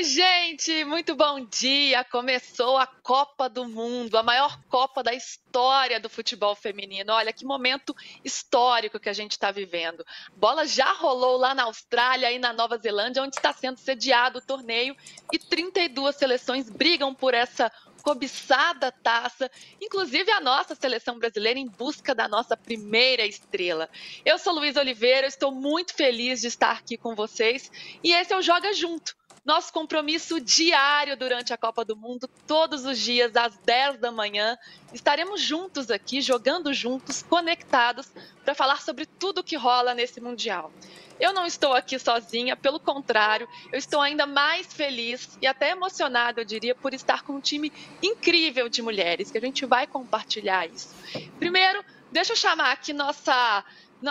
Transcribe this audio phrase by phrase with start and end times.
[0.00, 2.02] Oi, gente, muito bom dia.
[2.04, 7.12] Começou a Copa do Mundo, a maior Copa da história do futebol feminino.
[7.12, 7.94] Olha que momento
[8.24, 10.02] histórico que a gente está vivendo.
[10.34, 14.40] Bola já rolou lá na Austrália e na Nova Zelândia, onde está sendo sediado o
[14.40, 14.96] torneio,
[15.30, 17.70] e 32 seleções brigam por essa
[18.02, 19.50] cobiçada taça,
[19.82, 23.86] inclusive a nossa seleção brasileira em busca da nossa primeira estrela.
[24.24, 27.70] Eu sou Luiz Oliveira, estou muito feliz de estar aqui com vocês
[28.02, 29.19] e esse é o Joga Junto.
[29.44, 34.58] Nosso compromisso diário durante a Copa do Mundo, todos os dias às 10 da manhã,
[34.92, 38.12] estaremos juntos aqui, jogando juntos, conectados,
[38.44, 40.70] para falar sobre tudo que rola nesse Mundial.
[41.18, 46.40] Eu não estou aqui sozinha, pelo contrário, eu estou ainda mais feliz e até emocionada,
[46.40, 50.66] eu diria, por estar com um time incrível de mulheres, que a gente vai compartilhar
[50.66, 50.94] isso.
[51.38, 53.64] Primeiro, deixa eu chamar aqui nossa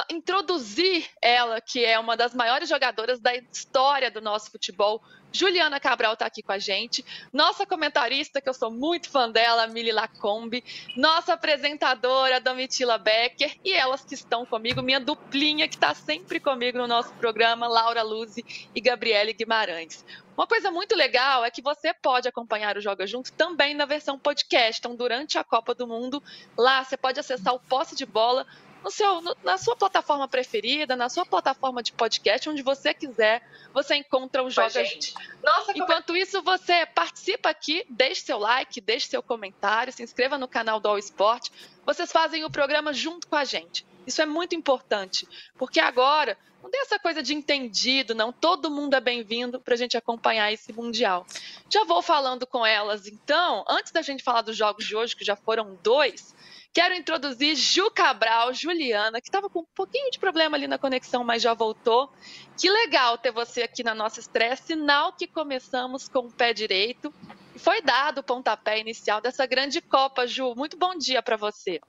[0.09, 5.01] introduzir ela, que é uma das maiores jogadoras da história do nosso futebol.
[5.31, 9.67] Juliana Cabral está aqui com a gente, nossa comentarista, que eu sou muito fã dela,
[9.67, 10.63] Mili Lacombe,
[10.95, 16.77] nossa apresentadora, Domitila Becker, e elas que estão comigo, minha duplinha que está sempre comigo
[16.77, 20.03] no nosso programa, Laura Luzi e Gabriele Guimarães.
[20.35, 24.17] Uma coisa muito legal é que você pode acompanhar o Joga Junto também na versão
[24.17, 24.79] podcast.
[24.79, 26.23] Então, durante a Copa do Mundo,
[26.57, 28.47] lá você pode acessar o posse de bola
[28.83, 33.41] no seu, no, na sua plataforma preferida, na sua plataforma de podcast, onde você quiser,
[33.73, 35.13] você encontra o Joga Gente.
[35.43, 36.17] Nossa, Enquanto como...
[36.17, 40.87] isso, você participa aqui, deixe seu like, deixe seu comentário, se inscreva no canal do
[40.87, 41.49] All Sport.
[41.85, 43.85] Vocês fazem o programa junto com a gente.
[44.07, 45.27] Isso é muito importante,
[45.57, 48.33] porque agora não tem essa coisa de entendido, não.
[48.33, 51.25] Todo mundo é bem-vindo para a gente acompanhar esse Mundial.
[51.69, 53.63] Já vou falando com elas, então.
[53.67, 56.35] Antes da gente falar dos jogos de hoje, que já foram dois,
[56.71, 61.23] Quero introduzir Ju Cabral, Juliana, que estava com um pouquinho de problema ali na conexão,
[61.23, 62.11] mas já voltou.
[62.57, 67.13] Que legal ter você aqui na nossa estreia, sinal que começamos com o pé direito.
[67.55, 70.53] E foi dado o pontapé inicial dessa grande Copa, Ju.
[70.55, 71.79] Muito bom dia para você.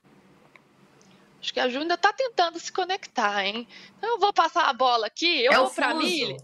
[1.40, 3.68] Acho que a Ju ainda está tentando se conectar, hein?
[3.98, 6.36] Então eu vou passar a bola aqui, eu é vou para Mili.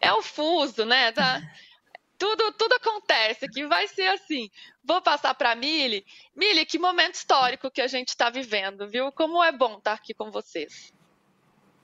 [0.00, 1.12] É o fuso, né?
[1.12, 1.40] Tá
[2.18, 4.50] tudo, tudo acontece aqui, vai ser assim.
[4.84, 6.04] Vou passar para a Mili.
[6.34, 9.12] Mili, que momento histórico que a gente está vivendo, viu?
[9.12, 10.92] Como é bom estar aqui com vocês.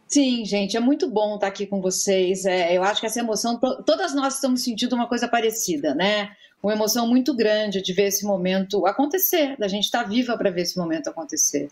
[0.07, 2.45] Sim, gente, é muito bom estar aqui com vocês.
[2.45, 6.31] É, eu acho que essa emoção, todas nós estamos sentindo uma coisa parecida, né?
[6.63, 10.63] Uma emoção muito grande de ver esse momento acontecer, da gente estar viva para ver
[10.63, 11.71] esse momento acontecer.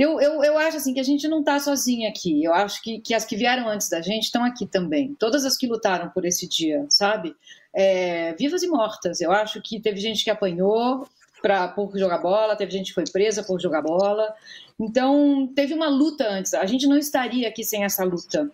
[0.00, 2.44] Eu, eu, eu acho assim que a gente não está sozinha aqui.
[2.44, 5.14] Eu acho que, que as que vieram antes da gente estão aqui também.
[5.18, 7.34] Todas as que lutaram por esse dia, sabe?
[7.74, 9.20] é, vivas e mortas.
[9.20, 11.06] Eu acho que teve gente que apanhou
[11.40, 14.34] pra, por jogar bola, teve gente que foi presa por jogar bola.
[14.78, 16.54] Então, teve uma luta antes.
[16.54, 18.50] A gente não estaria aqui sem essa luta.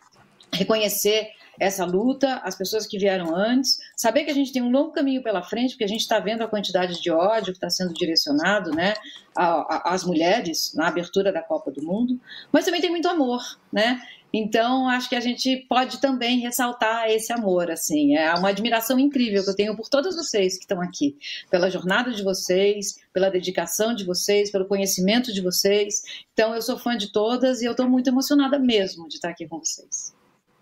[0.53, 4.93] Reconhecer essa luta, as pessoas que vieram antes, saber que a gente tem um longo
[4.93, 7.93] caminho pela frente, porque a gente está vendo a quantidade de ódio que está sendo
[7.95, 8.95] direcionado né,
[9.37, 12.19] às mulheres na abertura da Copa do Mundo,
[12.53, 13.41] mas também tem muito amor,
[13.73, 14.01] né?
[14.37, 18.17] Então, acho que a gente pode também ressaltar esse amor, assim.
[18.17, 21.17] É uma admiração incrível que eu tenho por todos vocês que estão aqui,
[21.49, 26.03] pela jornada de vocês, pela dedicação de vocês, pelo conhecimento de vocês.
[26.33, 29.47] Então, eu sou fã de todas e eu estou muito emocionada mesmo de estar aqui
[29.47, 30.13] com vocês.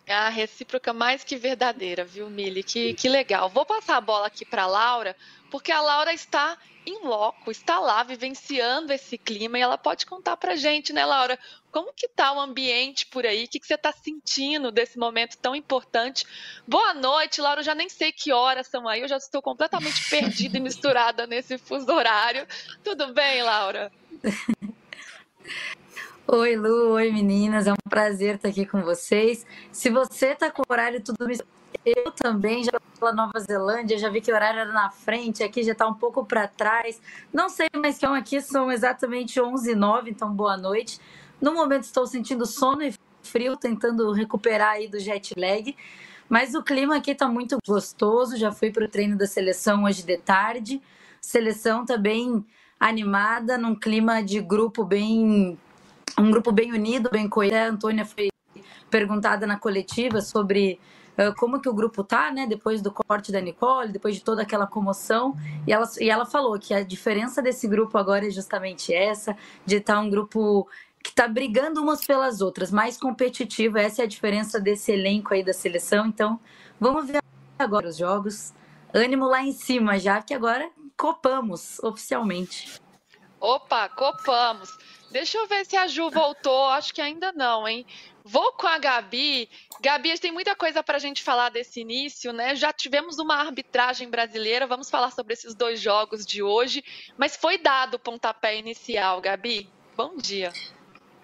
[0.09, 2.63] A recíproca mais que verdadeira, viu, Mili?
[2.63, 3.49] Que, que legal.
[3.49, 5.17] Vou passar a bola aqui para a Laura,
[5.51, 10.37] porque a Laura está em loco, está lá vivenciando esse clima e ela pode contar
[10.37, 11.39] para gente, né, Laura?
[11.71, 13.45] Como que tá o ambiente por aí?
[13.45, 16.27] O que, que você está sentindo desse momento tão importante?
[16.67, 17.61] Boa noite, Laura.
[17.61, 19.01] Eu já nem sei que horas são aí.
[19.01, 22.47] Eu já estou completamente perdida e misturada nesse fuso horário.
[22.83, 23.91] Tudo bem, Laura?
[26.27, 26.93] Oi, Lu.
[26.93, 27.67] Oi, meninas.
[27.67, 29.45] É um prazer estar aqui com vocês.
[29.73, 31.27] Se você está com o horário tudo
[31.85, 35.65] eu também, já pela Nova Zelândia, já vi que o horário era na frente, aqui
[35.65, 37.01] já está um pouco para trás.
[37.33, 41.01] Não sei mais que aqui, são exatamente 11 h 09 então boa noite.
[41.41, 45.75] No momento estou sentindo sono e frio, tentando recuperar aí do jet lag.
[46.29, 48.37] Mas o clima aqui está muito gostoso.
[48.37, 50.81] Já fui para o treino da seleção hoje de tarde.
[51.21, 52.47] Seleção tá bem
[52.79, 55.59] animada, num clima de grupo bem.
[56.19, 57.55] Um grupo bem unido, bem coeso.
[57.55, 58.31] A Antônia foi
[58.91, 60.79] perguntada na coletiva sobre
[61.37, 62.47] como que o grupo tá, né?
[62.47, 65.37] Depois do corte da Nicole, depois de toda aquela comoção.
[65.67, 69.77] E ela, e ela falou que a diferença desse grupo agora é justamente essa, de
[69.77, 70.69] estar tá um grupo
[71.03, 73.77] que está brigando umas pelas outras, mais competitivo.
[73.77, 76.07] Essa é a diferença desse elenco aí da seleção.
[76.07, 76.41] Então,
[76.81, 77.23] vamos ver
[77.59, 78.55] agora os jogos.
[78.95, 82.81] Ânimo lá em cima já, que agora copamos oficialmente.
[83.41, 84.71] Opa, copamos.
[85.13, 86.65] Deixa eu ver se a Ju voltou.
[86.69, 87.85] Acho que ainda não, hein?
[88.25, 89.47] Vou com a Gabi.
[89.81, 92.57] Gabi, tem muita coisa para a gente falar desse início, né?
[92.57, 96.83] Já tivemos uma arbitragem brasileira, vamos falar sobre esses dois jogos de hoje,
[97.19, 99.69] mas foi dado o pontapé inicial, Gabi.
[99.95, 100.51] Bom dia.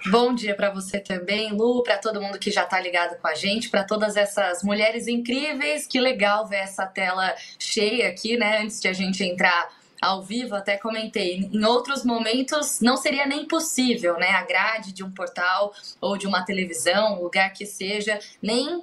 [0.07, 3.35] Bom dia para você também, Lu, para todo mundo que já está ligado com a
[3.35, 5.87] gente, para todas essas mulheres incríveis.
[5.87, 8.61] Que legal ver essa tela cheia aqui, né?
[8.63, 13.47] Antes de a gente entrar ao vivo, até comentei, em outros momentos não seria nem
[13.47, 14.31] possível, né?
[14.31, 18.83] A grade de um portal ou de uma televisão, lugar que seja, nem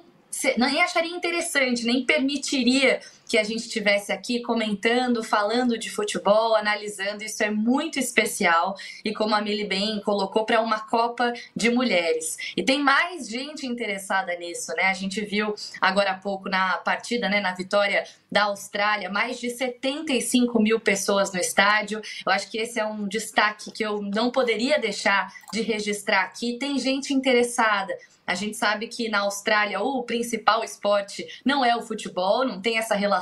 [0.58, 7.24] nem acharia interessante, nem permitiria que a gente estivesse aqui comentando, falando de futebol, analisando.
[7.24, 12.36] Isso é muito especial e, como a Mili bem colocou, para uma Copa de Mulheres.
[12.56, 14.84] E tem mais gente interessada nisso, né?
[14.84, 19.50] A gente viu agora há pouco na partida, né, na vitória da Austrália, mais de
[19.50, 22.00] 75 mil pessoas no estádio.
[22.24, 26.58] Eu acho que esse é um destaque que eu não poderia deixar de registrar aqui.
[26.58, 27.96] Tem gente interessada.
[28.26, 32.76] A gente sabe que na Austrália o principal esporte não é o futebol, não tem
[32.76, 33.15] essa relação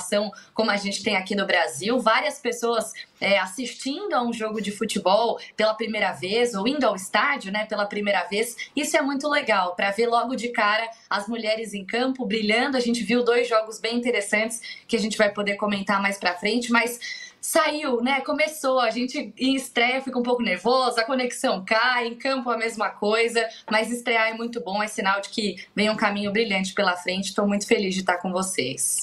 [0.52, 1.98] como a gente tem aqui no Brasil.
[2.00, 6.94] Várias pessoas é, assistindo a um jogo de futebol pela primeira vez ou indo ao
[6.94, 8.56] estádio, né, pela primeira vez.
[8.74, 12.76] Isso é muito legal para ver logo de cara as mulheres em campo brilhando.
[12.76, 16.34] A gente viu dois jogos bem interessantes que a gente vai poder comentar mais para
[16.34, 16.98] frente, mas
[17.44, 18.22] saiu, né?
[18.22, 22.56] Começou, a gente em estreia fica um pouco nervoso, a conexão cai, em campo a
[22.56, 26.72] mesma coisa, mas estrear é muito bom, é sinal de que vem um caminho brilhante
[26.72, 27.28] pela frente.
[27.28, 29.02] Estou muito feliz de estar com vocês.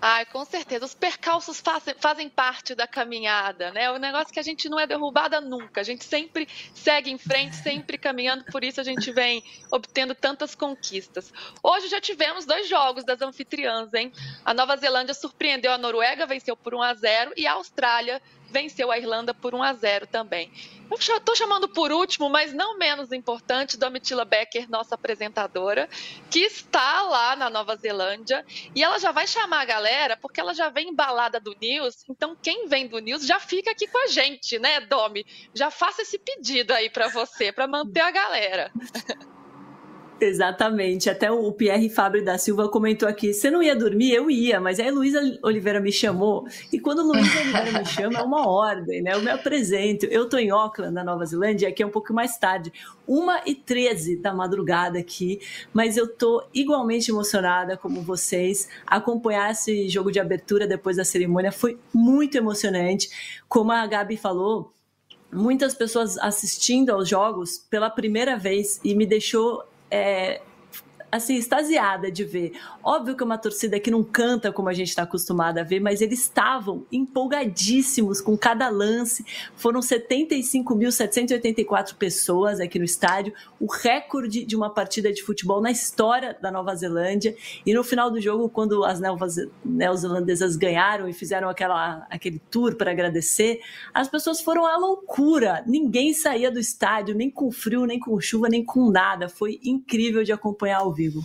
[0.00, 0.84] Ai, com certeza.
[0.84, 3.90] Os percalços fazem, fazem parte da caminhada, né?
[3.90, 5.80] O negócio é que a gente não é derrubada nunca.
[5.80, 9.42] A gente sempre segue em frente, sempre caminhando, por isso a gente vem
[9.72, 11.32] obtendo tantas conquistas.
[11.62, 14.12] Hoje já tivemos dois jogos das anfitriãs, hein?
[14.44, 18.90] A Nova Zelândia surpreendeu a Noruega, venceu por 1 a 0 e a Austrália venceu
[18.90, 20.50] a Irlanda por 1 a 0 também.
[20.90, 25.88] Eu estou chamando por último, mas não menos importante, Domitila Becker, nossa apresentadora,
[26.30, 30.54] que está lá na Nova Zelândia e ela já vai chamar a galera porque ela
[30.54, 32.04] já vem embalada do News.
[32.08, 35.26] Então, quem vem do News já fica aqui com a gente, né, Domi?
[35.54, 38.72] Já faça esse pedido aí para você, para manter a galera.
[40.20, 41.08] Exatamente.
[41.08, 44.12] Até o Pierre Fabre da Silva comentou aqui: você não ia dormir?
[44.12, 46.46] Eu ia, mas aí Luísa Oliveira me chamou.
[46.72, 49.14] E quando Luísa Oliveira me chama, é uma ordem, né?
[49.14, 50.06] Eu me apresento.
[50.06, 52.72] Eu estou em Auckland, na Nova Zelândia, aqui é um pouco mais tarde,
[53.08, 55.40] 1h13 da madrugada aqui,
[55.72, 58.68] mas eu estou igualmente emocionada como vocês.
[58.86, 63.08] Acompanhar esse jogo de abertura depois da cerimônia foi muito emocionante.
[63.48, 64.72] Como a Gabi falou,
[65.32, 70.40] muitas pessoas assistindo aos jogos pela primeira vez e me deixou 诶、呃，
[71.10, 72.52] assim, extasiada de ver.
[72.82, 75.78] Óbvio que é uma torcida que não canta como a gente está acostumado a ver,
[75.80, 79.24] mas eles estavam empolgadíssimos com cada lance.
[79.56, 86.36] Foram 75.784 pessoas aqui no estádio, o recorde de uma partida de futebol na história
[86.40, 87.34] da Nova Zelândia.
[87.64, 89.00] E no final do jogo, quando as
[89.64, 93.60] neozelandesas ganharam e fizeram aquela, aquele tour para agradecer,
[93.94, 95.62] as pessoas foram à loucura.
[95.66, 99.28] Ninguém saía do estádio, nem com frio, nem com chuva, nem com nada.
[99.28, 101.24] Foi incrível de acompanhar ao vivo.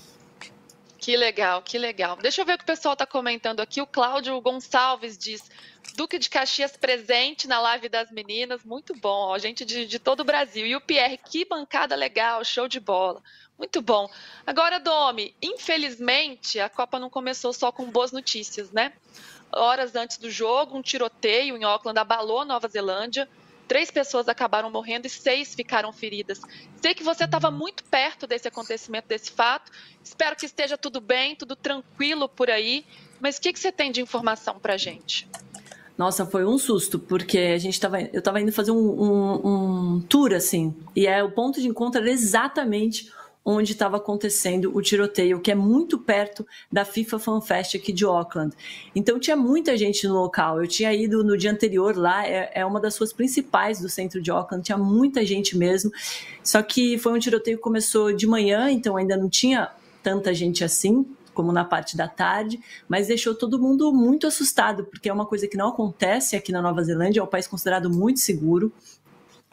[0.99, 2.15] Que legal, que legal.
[2.15, 3.81] Deixa eu ver o que o pessoal está comentando aqui.
[3.81, 5.49] O Cláudio Gonçalves diz:
[5.95, 10.21] Duque de Caxias presente na live das meninas, muito bom, ó, gente de, de todo
[10.21, 10.65] o Brasil.
[10.65, 13.21] E o Pierre, que bancada legal, show de bola.
[13.57, 14.09] Muito bom.
[14.45, 18.93] Agora, Domi, infelizmente a Copa não começou só com boas notícias, né?
[19.51, 23.27] Horas antes do jogo, um tiroteio em Auckland abalou a Nova Zelândia.
[23.73, 26.39] Três pessoas acabaram morrendo e seis ficaram feridas.
[26.79, 29.71] Sei que você estava muito perto desse acontecimento, desse fato.
[30.03, 32.85] Espero que esteja tudo bem, tudo tranquilo por aí.
[33.19, 35.27] Mas o que, que você tem de informação para gente?
[35.97, 39.47] Nossa, foi um susto, porque a gente tava, eu estava indo fazer um, um,
[39.95, 43.11] um tour, assim, e é o ponto de encontro era exatamente
[43.45, 48.05] onde estava acontecendo o tiroteio, que é muito perto da FIFA Fan Fest aqui de
[48.05, 48.55] Auckland.
[48.95, 50.61] Então tinha muita gente no local.
[50.61, 54.21] Eu tinha ido no dia anterior lá, é, é uma das suas principais do centro
[54.21, 55.91] de Auckland, tinha muita gente mesmo.
[56.43, 59.69] Só que foi um tiroteio que começou de manhã, então ainda não tinha
[60.01, 65.09] tanta gente assim, como na parte da tarde, mas deixou todo mundo muito assustado, porque
[65.09, 68.19] é uma coisa que não acontece aqui na Nova Zelândia, é um país considerado muito
[68.19, 68.71] seguro.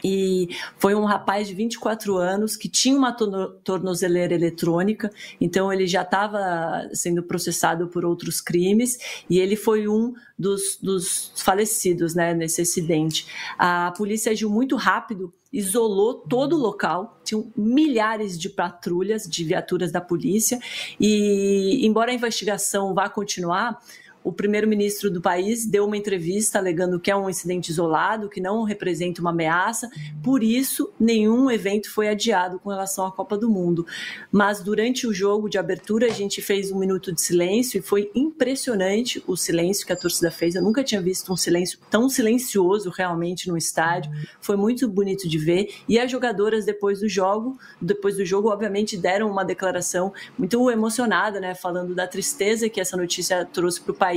[0.03, 6.03] E foi um rapaz de 24 anos que tinha uma tornozeleira eletrônica, então ele já
[6.03, 12.63] estava sendo processado por outros crimes e ele foi um dos, dos falecidos né, nesse
[12.63, 13.27] acidente.
[13.59, 19.93] A polícia agiu muito rápido, isolou todo o local, tinham milhares de patrulhas, de viaturas
[19.93, 20.59] da polícia,
[20.99, 23.79] e embora a investigação vá continuar,
[24.23, 28.65] o primeiro-ministro do país deu uma entrevista alegando que é um incidente isolado, que não
[28.65, 29.91] representa uma ameaça,
[30.23, 33.87] por isso nenhum evento foi adiado com relação à Copa do Mundo.
[34.31, 38.11] Mas durante o jogo de abertura a gente fez um minuto de silêncio e foi
[38.15, 40.55] impressionante o silêncio que a torcida fez.
[40.55, 44.13] Eu nunca tinha visto um silêncio tão silencioso realmente no estádio.
[44.41, 48.97] Foi muito bonito de ver e as jogadoras depois do jogo, depois do jogo, obviamente
[48.97, 53.95] deram uma declaração muito emocionada, né, falando da tristeza que essa notícia trouxe para o
[53.95, 54.10] país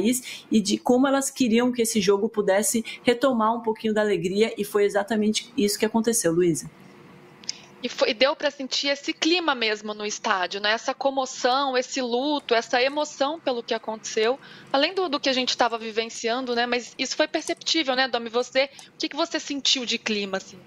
[0.51, 4.63] e de como elas queriam que esse jogo pudesse retomar um pouquinho da alegria e
[4.63, 6.69] foi exatamente isso que aconteceu, Luísa.
[7.83, 10.71] E, foi, deu para sentir esse clima mesmo no estádio, né?
[10.71, 14.39] Essa comoção, esse luto, essa emoção pelo que aconteceu,
[14.71, 16.65] além do, do que a gente estava vivenciando, né?
[16.65, 18.29] Mas isso foi perceptível, né, Domi?
[18.29, 20.57] Você, o que, que você sentiu de clima, assim?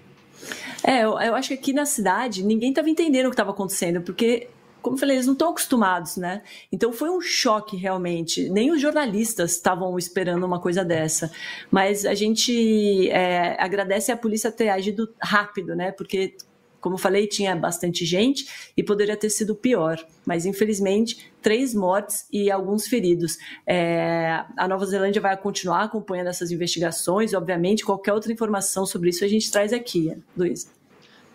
[0.84, 4.02] É, eu, eu acho que aqui na cidade ninguém estava entendendo o que estava acontecendo,
[4.02, 4.48] porque
[4.86, 6.42] como eu falei, eles não estão acostumados, né?
[6.70, 8.48] Então foi um choque realmente.
[8.48, 11.28] Nem os jornalistas estavam esperando uma coisa dessa.
[11.72, 15.90] Mas a gente é, agradece a polícia ter agido rápido, né?
[15.90, 16.36] Porque
[16.80, 22.28] como eu falei, tinha bastante gente e poderia ter sido pior, mas infelizmente três mortes
[22.32, 23.38] e alguns feridos.
[23.66, 27.84] É, a Nova Zelândia vai continuar acompanhando essas investigações, obviamente.
[27.84, 30.75] Qualquer outra informação sobre isso a gente traz aqui, Luísa.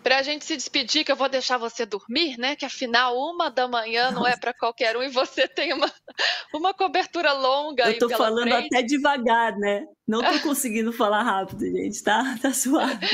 [0.02, 2.56] Para a gente se despedir, que eu vou deixar você dormir, né?
[2.56, 5.90] Que afinal, uma da manhã não é para qualquer um e você tem uma,
[6.52, 7.90] uma cobertura longa.
[7.90, 8.66] Eu tô falando frente.
[8.66, 9.84] até devagar, né?
[10.06, 12.36] Não tô conseguindo falar rápido, gente, tá?
[12.42, 13.06] Tá suave.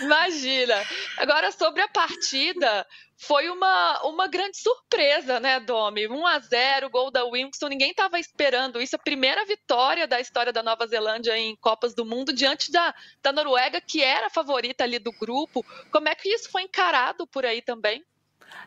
[0.00, 0.74] Imagina.
[1.18, 2.84] Agora, sobre a partida,
[3.24, 6.08] foi uma, uma grande surpresa, né, Domi?
[6.08, 8.96] 1 a 0 gol da Wilson, ninguém estava esperando isso.
[8.96, 13.32] A primeira vitória da história da Nova Zelândia em Copas do Mundo diante da, da
[13.32, 15.64] Noruega, que era a favorita ali do grupo.
[15.92, 18.04] Como é que isso foi encarado por aí também?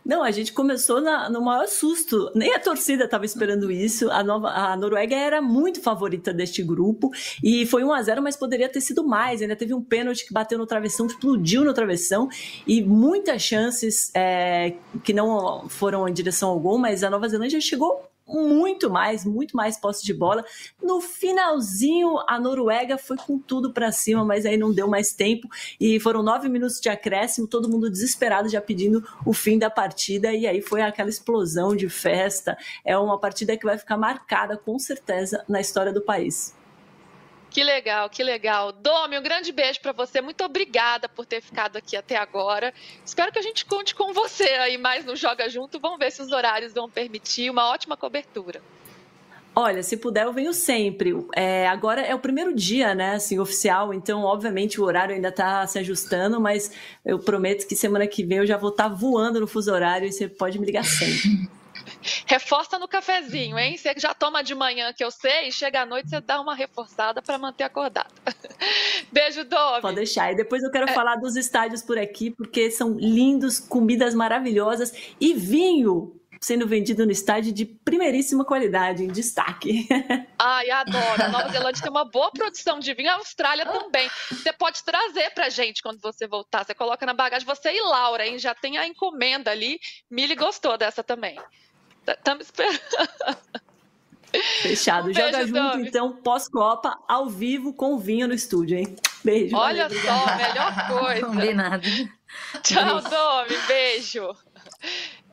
[0.05, 2.31] Não, a gente começou na, no maior susto.
[2.35, 4.11] Nem a torcida estava esperando isso.
[4.11, 7.11] A, nova, a Noruega era muito favorita deste grupo
[7.43, 9.41] e foi 1 a 0 mas poderia ter sido mais.
[9.41, 12.29] Ainda teve um pênalti que bateu no travessão, explodiu no travessão
[12.67, 17.59] e muitas chances é, que não foram em direção ao gol, mas a Nova Zelândia
[17.59, 20.43] chegou muito mais, muito mais posse de bola.
[20.81, 25.47] No finalzinho, a Noruega foi com tudo para cima, mas aí não deu mais tempo
[25.79, 30.33] e foram nove minutos de acréscimo, todo mundo desesperado já pedindo o fim da partida
[30.33, 32.57] e aí foi aquela explosão de festa.
[32.83, 36.53] É uma partida que vai ficar marcada com certeza na história do país.
[37.55, 38.73] Que legal, que legal.
[38.73, 40.19] Domi, um grande beijo para você.
[40.19, 42.73] Muito obrigada por ter ficado aqui até agora.
[43.05, 45.79] Espero que a gente conte com você aí mais no Joga Junto.
[45.79, 47.49] Vamos ver se os horários vão permitir.
[47.49, 48.61] Uma ótima cobertura.
[49.55, 51.15] Olha, se puder, eu venho sempre.
[51.33, 55.65] É, agora é o primeiro dia, né, assim, oficial, então, obviamente, o horário ainda está
[55.65, 56.73] se ajustando, mas
[57.05, 60.09] eu prometo que semana que vem eu já vou estar tá voando no fuso horário
[60.09, 61.49] e você pode me ligar sempre.
[62.25, 63.77] Reforça no cafezinho, hein?
[63.77, 66.55] Você já toma de manhã, que eu sei, e chega à noite você dá uma
[66.55, 68.13] reforçada para manter acordado.
[69.11, 69.81] Beijo, Domi.
[69.81, 70.31] Pode deixar.
[70.31, 70.93] E depois eu quero é...
[70.93, 77.11] falar dos estádios por aqui, porque são lindos, comidas maravilhosas e vinho sendo vendido no
[77.11, 79.87] estádio de primeiríssima qualidade, em destaque.
[80.37, 81.23] Ai, adoro.
[81.23, 84.07] A Nova Zelândia tem uma boa produção de vinho, a Austrália também.
[84.29, 86.63] Você pode trazer pra gente quando você voltar.
[86.63, 88.37] Você coloca na bagagem, você e Laura, hein?
[88.37, 89.79] Já tem a encomenda ali.
[90.09, 91.35] Mili gostou dessa também.
[92.07, 92.79] Estamos esperando.
[94.61, 95.09] Fechado.
[95.09, 98.95] Um Joga junto, então, pós-Copa, ao vivo, com vinho no estúdio, hein?
[99.23, 99.55] Beijo.
[99.55, 101.25] Olha valeu, só, melhor coisa.
[101.25, 101.87] Combinado.
[102.61, 103.57] Tchau, Domi.
[103.67, 104.35] Beijo.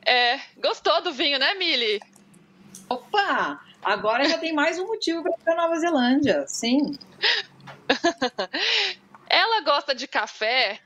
[0.05, 1.99] É, gostou do vinho, né, Mili?
[2.89, 3.59] Opa!
[3.83, 6.97] Agora já tem mais um motivo para ir para Nova Zelândia, sim.
[9.29, 10.79] ela gosta de café,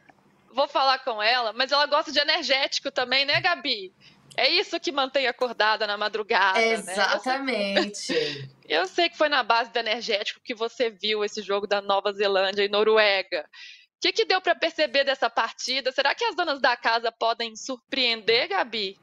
[0.51, 3.94] vou falar com ela, mas ela gosta de energético também, né, Gabi?
[4.38, 6.62] É isso que mantém acordada na madrugada.
[6.62, 8.13] Exatamente.
[8.13, 8.20] Né?
[8.20, 11.65] Eu, sei, eu sei que foi na base do energético que você viu esse jogo
[11.65, 13.50] da Nova Zelândia e Noruega.
[13.98, 15.91] O que, que deu para perceber dessa partida?
[15.91, 18.96] Será que as donas da casa podem surpreender, Gabi?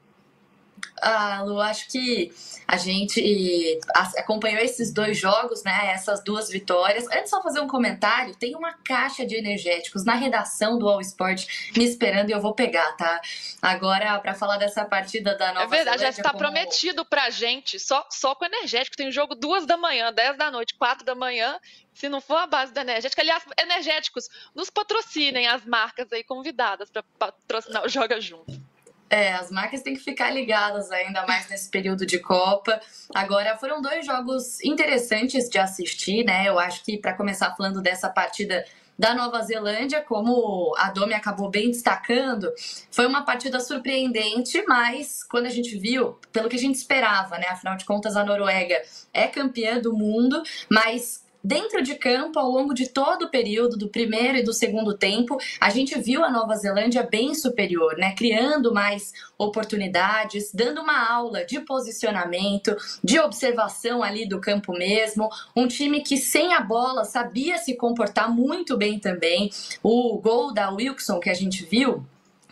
[1.01, 2.31] Ah, Lu, acho que
[2.67, 3.79] a gente
[4.17, 5.91] acompanhou esses dois jogos, né?
[5.91, 7.05] Essas duas vitórias.
[7.07, 11.45] Antes só fazer um comentário, tem uma caixa de energéticos na redação do All Sport
[11.75, 13.21] me esperando e eu vou pegar, tá?
[13.61, 16.39] Agora para falar dessa partida da Nova É verdade, Zelândia, já está como...
[16.39, 18.97] prometido pra gente, só só com energético.
[18.97, 21.59] Tem jogo duas da manhã, dez da noite, quatro da manhã.
[21.93, 26.89] Se não for a base do energético, aliás, energéticos, nos patrocinem as marcas aí convidadas
[26.89, 28.54] para patrocinar o Joga Junto.
[29.09, 32.79] É, as marcas têm que ficar ligadas ainda mais nesse período de Copa.
[33.13, 36.47] Agora, foram dois jogos interessantes de assistir, né?
[36.47, 38.65] Eu acho que para começar falando dessa partida
[38.97, 42.51] da Nova Zelândia, como a Domi acabou bem destacando,
[42.89, 47.47] foi uma partida surpreendente, mas quando a gente viu, pelo que a gente esperava, né?
[47.49, 48.81] Afinal de contas, a Noruega
[49.13, 53.87] é campeã do mundo, mas Dentro de campo, ao longo de todo o período do
[53.87, 58.15] primeiro e do segundo tempo, a gente viu a Nova Zelândia bem superior, né?
[58.15, 65.29] Criando mais oportunidades, dando uma aula de posicionamento, de observação ali do campo mesmo.
[65.55, 69.51] Um time que sem a bola sabia se comportar muito bem também.
[69.83, 72.03] O gol da Wilson que a gente viu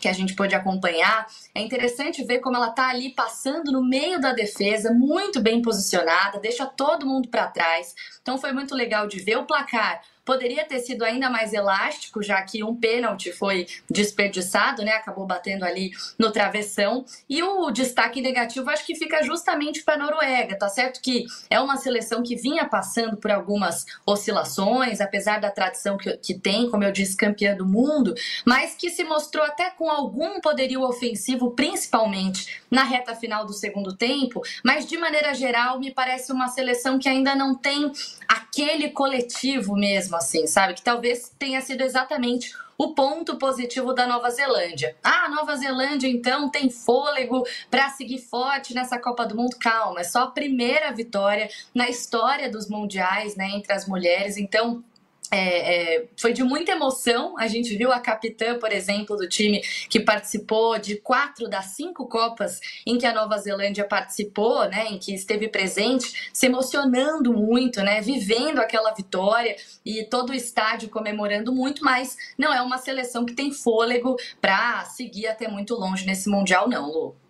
[0.04, 1.26] que a gente pôde acompanhar.
[1.54, 6.38] É interessante ver como ela tá ali passando no meio da defesa, muito bem posicionada,
[6.38, 7.94] deixa todo mundo para trás.
[8.20, 12.40] Então foi muito legal de ver o placar Poderia ter sido ainda mais elástico, já
[12.42, 14.92] que um pênalti foi desperdiçado, né?
[14.92, 17.04] Acabou batendo ali no travessão.
[17.28, 21.60] E o destaque negativo acho que fica justamente para a Noruega, tá certo que é
[21.60, 26.84] uma seleção que vinha passando por algumas oscilações, apesar da tradição que, que tem, como
[26.84, 28.14] eu disse, campeã do mundo,
[28.44, 33.96] mas que se mostrou até com algum poderio ofensivo, principalmente na reta final do segundo
[33.96, 37.92] tempo, mas de maneira geral me parece uma seleção que ainda não tem
[38.26, 40.74] aquele coletivo mesmo, assim, sabe?
[40.74, 44.96] Que talvez tenha sido exatamente o ponto positivo da Nova Zelândia.
[45.02, 49.56] Ah, Nova Zelândia então tem fôlego para seguir forte nessa Copa do Mundo.
[49.60, 54.36] Calma, é só a primeira vitória na história dos mundiais, né, entre as mulheres.
[54.36, 54.82] Então,
[55.34, 57.36] é, é, foi de muita emoção.
[57.38, 62.06] A gente viu a capitã, por exemplo, do time que participou de quatro das cinco
[62.06, 67.82] Copas em que a Nova Zelândia participou, né, em que esteve presente, se emocionando muito,
[67.82, 73.26] né, vivendo aquela vitória e todo o estádio comemorando muito, mas não é uma seleção
[73.26, 77.23] que tem fôlego para seguir até muito longe nesse Mundial, não, Lu.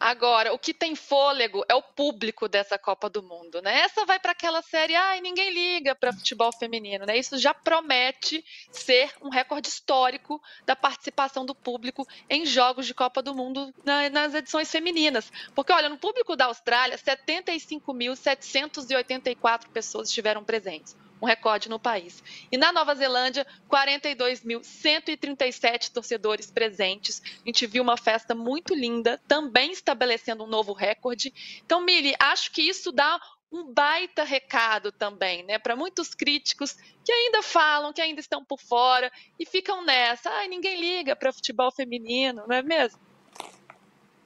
[0.00, 3.80] Agora, o que tem fôlego é o público dessa Copa do Mundo, né?
[3.80, 7.18] Essa vai para aquela série, ai, ninguém liga para futebol feminino, né?
[7.18, 8.42] Isso já promete
[8.72, 14.08] ser um recorde histórico da participação do público em jogos de Copa do Mundo na,
[14.08, 15.30] nas edições femininas.
[15.54, 22.24] Porque, olha, no público da Austrália, 75.784 pessoas estiveram presentes um recorde no país.
[22.50, 27.20] E na Nova Zelândia, 42.137 torcedores presentes.
[27.44, 31.34] A gente viu uma festa muito linda, também estabelecendo um novo recorde.
[31.64, 33.20] Então, Mili, acho que isso dá
[33.52, 38.60] um baita recado também, né, para muitos críticos que ainda falam, que ainda estão por
[38.60, 43.00] fora e ficam nessa, ai, ninguém liga para futebol feminino, não é mesmo?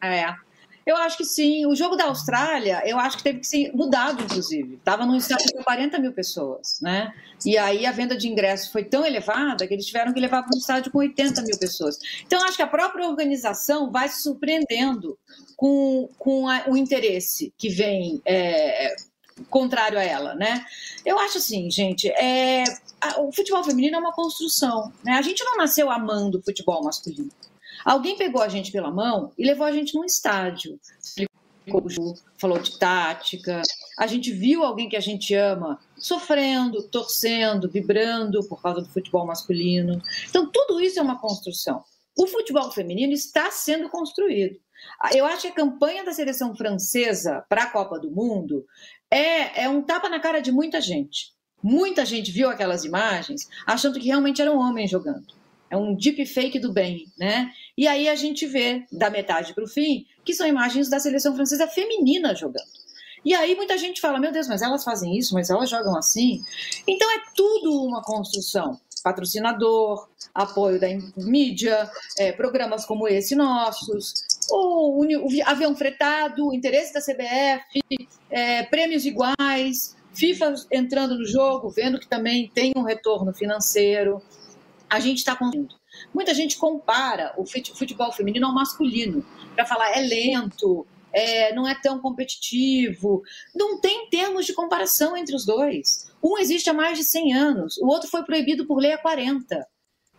[0.02, 0.37] É.
[0.86, 1.66] Eu acho que sim.
[1.66, 4.74] O jogo da Austrália, eu acho que teve que ser mudado, inclusive.
[4.74, 7.12] Estava num estádio com 40 mil pessoas, né?
[7.44, 10.54] E aí a venda de ingressos foi tão elevada que eles tiveram que levar para
[10.54, 11.98] um estádio com 80 mil pessoas.
[12.26, 15.18] Então, acho que a própria organização vai se surpreendendo
[15.56, 18.94] com, com a, o interesse que vem é,
[19.50, 20.64] contrário a ela, né?
[21.04, 22.64] Eu acho assim, gente, é,
[23.00, 25.12] a, o futebol feminino é uma construção, né?
[25.12, 27.30] A gente não nasceu amando o futebol masculino.
[27.84, 30.78] Alguém pegou a gente pela mão e levou a gente num estádio.
[32.38, 33.62] Falou de tática.
[33.98, 39.26] A gente viu alguém que a gente ama sofrendo, torcendo, vibrando por causa do futebol
[39.26, 40.00] masculino.
[40.28, 41.82] Então, tudo isso é uma construção.
[42.16, 44.58] O futebol feminino está sendo construído.
[45.12, 48.64] Eu acho que a campanha da seleção francesa para a Copa do Mundo
[49.10, 51.32] é, é um tapa na cara de muita gente.
[51.62, 55.26] Muita gente viu aquelas imagens achando que realmente eram homens jogando.
[55.74, 57.50] É um deep fake do bem, né?
[57.76, 61.34] E aí a gente vê, da metade para o fim, que são imagens da seleção
[61.34, 62.62] francesa feminina jogando.
[63.24, 66.40] E aí muita gente fala, meu Deus, mas elas fazem isso, mas elas jogam assim.
[66.87, 68.78] Então é tudo uma construção.
[69.02, 74.14] Patrocinador, apoio da mídia, é, programas como esse nossos,
[74.48, 81.98] o, o, avião fretado, interesse da CBF, é, prêmios iguais, FIFA entrando no jogo, vendo
[81.98, 84.22] que também tem um retorno financeiro
[84.94, 85.74] a gente está conseguindo.
[86.12, 91.74] Muita gente compara o futebol feminino ao masculino, para falar é lento, é, não é
[91.80, 93.22] tão competitivo.
[93.54, 96.11] Não tem termos de comparação entre os dois.
[96.22, 99.66] Um existe há mais de 100 anos, o outro foi proibido por lei há 40.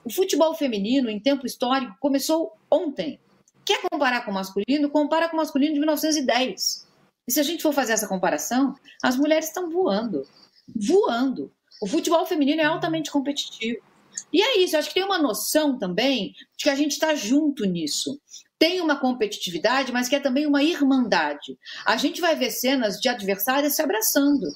[0.03, 3.19] O futebol feminino, em tempo histórico, começou ontem.
[3.65, 4.89] Quer comparar com o masculino?
[4.91, 6.85] Compara com o masculino de 1910.
[7.27, 10.27] E se a gente for fazer essa comparação, as mulheres estão voando.
[10.75, 11.51] Voando.
[11.81, 13.81] O futebol feminino é altamente competitivo.
[14.31, 17.65] E é isso, acho que tem uma noção também de que a gente está junto
[17.65, 18.19] nisso.
[18.57, 21.57] Tem uma competitividade, mas que é também uma irmandade.
[21.85, 24.47] A gente vai ver cenas de adversárias se abraçando,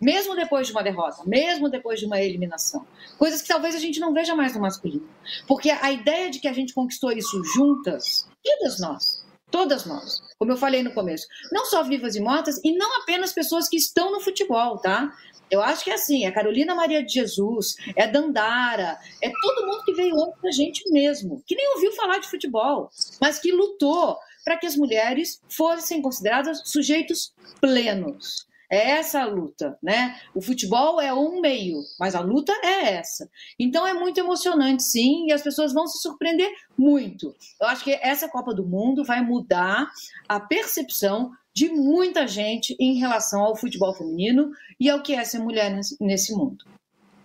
[0.00, 2.86] mesmo depois de uma derrota, mesmo depois de uma eliminação.
[3.16, 5.08] Coisas que talvez a gente não veja mais no masculino.
[5.46, 9.21] Porque a ideia de que a gente conquistou isso juntas, todas nós,
[9.52, 10.20] Todas nós.
[10.38, 11.26] Como eu falei no começo.
[11.52, 15.12] Não só vivas e mortas, e não apenas pessoas que estão no futebol, tá?
[15.50, 19.84] Eu acho que é assim, é Carolina Maria de Jesus, é Dandara, é todo mundo
[19.84, 22.88] que veio antes da gente mesmo, que nem ouviu falar de futebol,
[23.20, 28.46] mas que lutou para que as mulheres fossem consideradas sujeitos plenos.
[28.72, 30.18] É essa a luta, né?
[30.34, 33.28] O futebol é um meio, mas a luta é essa.
[33.58, 37.36] Então é muito emocionante, sim, e as pessoas vão se surpreender muito.
[37.60, 39.90] Eu acho que essa Copa do Mundo vai mudar
[40.26, 45.40] a percepção de muita gente em relação ao futebol feminino e ao que é ser
[45.40, 46.64] mulher nesse mundo.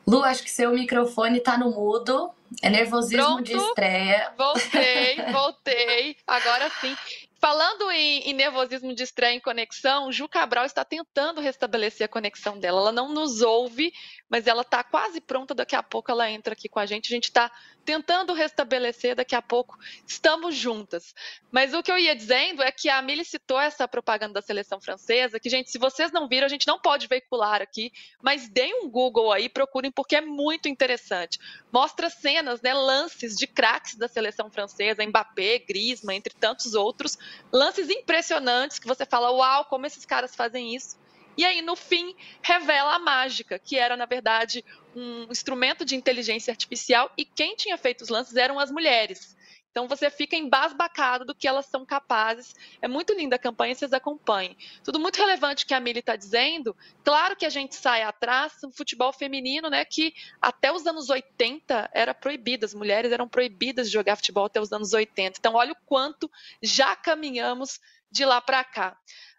[0.06, 2.30] Lu, acho que seu microfone tá no mudo.
[2.62, 4.34] É nervosismo Pronto, de estreia.
[4.38, 6.18] Voltei, voltei.
[6.28, 6.96] Agora sim.
[7.40, 12.60] Falando em, em, nervosismo de estreia em conexão, Ju Cabral está tentando restabelecer a conexão
[12.60, 12.82] dela.
[12.82, 13.94] Ela não nos ouve,
[14.28, 15.54] mas ela está quase pronta.
[15.54, 17.14] Daqui a pouco ela entra aqui com a gente.
[17.14, 17.52] A gente está
[17.88, 19.16] tentando restabelecer.
[19.16, 21.16] Daqui a pouco estamos juntas.
[21.50, 24.82] Mas o que eu ia dizendo é que a Mili citou essa propaganda da seleção
[24.82, 25.40] francesa.
[25.40, 28.90] Que, gente, se vocês não viram, a gente não pode veicular aqui, mas deem um
[28.90, 31.40] Google aí, procurem, porque é muito interessante.
[31.72, 37.18] Mostra cenas, né, lances de craques da seleção francesa, Mbappé, Griezmann, entre tantos outros
[37.54, 40.98] lances impressionantes que você fala, uau, como esses caras fazem isso.
[41.38, 46.52] E aí, no fim, revela a mágica, que era, na verdade, um instrumento de inteligência
[46.52, 49.38] artificial e quem tinha feito os lances eram as mulheres.
[49.78, 52.56] Então você fica embasbacado do que elas são capazes.
[52.82, 54.58] É muito linda a campanha, vocês acompanhem.
[54.84, 56.76] Tudo muito relevante que a Mili está dizendo.
[57.04, 59.86] Claro que a gente sai atrás, um futebol feminino, né?
[59.86, 64.60] Que até os anos 80 era proibido, as mulheres eram proibidas de jogar futebol até
[64.60, 65.38] os anos 80.
[65.38, 66.28] Então, olha o quanto
[66.60, 68.98] já caminhamos de lá para cá.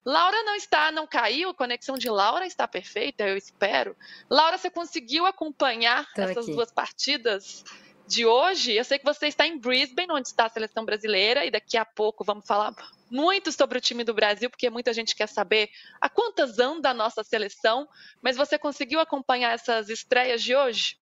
[0.09, 3.94] Laura não está, não caiu, a conexão de Laura está perfeita, eu espero.
[4.31, 6.55] Laura, você conseguiu acompanhar Tô essas aqui.
[6.55, 7.62] duas partidas?
[8.07, 11.51] de hoje, eu sei que você está em Brisbane, onde está a seleção brasileira, e
[11.51, 12.75] daqui a pouco vamos falar
[13.11, 15.68] muito sobre o time do Brasil, porque muita gente quer saber
[16.01, 17.87] a quantas anda a nossa seleção,
[18.23, 20.97] mas você conseguiu acompanhar essas estreias de hoje?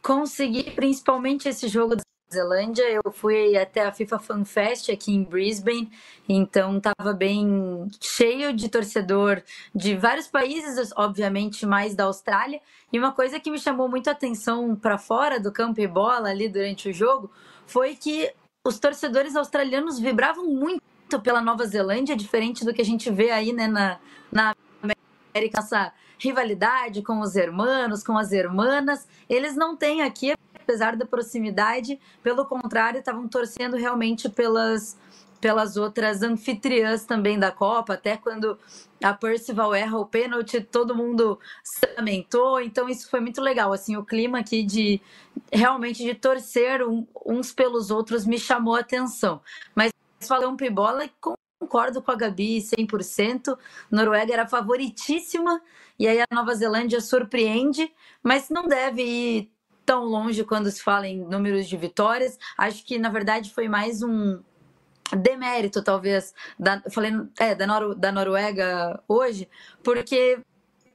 [0.00, 1.96] Consegui, principalmente esse jogo
[2.32, 5.90] Zelândia, eu fui até a FIFA Fan Fest aqui em Brisbane,
[6.28, 9.42] então estava bem cheio de torcedor
[9.74, 12.60] de vários países, obviamente mais da Austrália.
[12.92, 16.28] E uma coisa que me chamou muito a atenção para fora do campo e bola
[16.28, 17.30] ali durante o jogo
[17.66, 18.30] foi que
[18.64, 20.82] os torcedores australianos vibravam muito
[21.22, 23.98] pela Nova Zelândia, diferente do que a gente vê aí né, na,
[24.30, 29.08] na América, essa rivalidade com os hermanos, com as hermanas.
[29.28, 30.34] Eles não têm aqui
[30.68, 34.98] apesar da proximidade, pelo contrário, estavam torcendo realmente pelas,
[35.40, 38.58] pelas outras anfitriãs também da Copa, até quando
[39.02, 43.96] a Percival erra o pênalti, todo mundo se lamentou, então isso foi muito legal, assim,
[43.96, 45.00] o clima aqui de
[45.50, 46.82] realmente de torcer
[47.24, 49.40] uns pelos outros me chamou a atenção,
[49.74, 51.08] mas falando um bola
[51.58, 53.58] concordo com a Gabi 100%,
[53.90, 55.62] Noruega era favoritíssima,
[55.98, 57.90] e aí a Nova Zelândia surpreende,
[58.22, 59.57] mas não deve ir
[59.88, 62.38] tão longe quando se fala em números de vitórias.
[62.58, 64.38] Acho que, na verdade, foi mais um
[65.16, 69.48] demérito, talvez, da, falei, é, da, Nor da Noruega hoje,
[69.82, 70.42] porque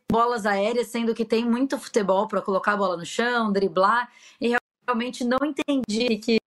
[0.08, 4.56] bolas aéreas, sendo que tem muito futebol para colocar a bola no chão, driblar, e
[4.88, 6.38] realmente não entendi que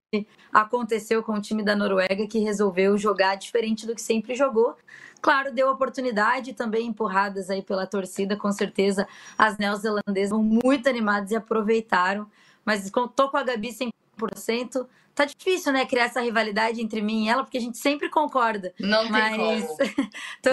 [0.53, 4.77] aconteceu com o time da Noruega que resolveu jogar diferente do que sempre jogou.
[5.21, 11.31] Claro, deu oportunidade também empurradas aí pela torcida, com certeza as neozelandesas vão muito animadas
[11.31, 12.31] e aproveitaram.
[12.65, 13.71] Mas tô com a Gabi
[14.19, 14.87] 100%.
[15.15, 18.75] Tá difícil, né, criar essa rivalidade entre mim e ela, porque a gente sempre concorda.
[18.79, 19.31] Não mas...
[19.31, 19.77] tem como.
[20.43, 20.51] tô...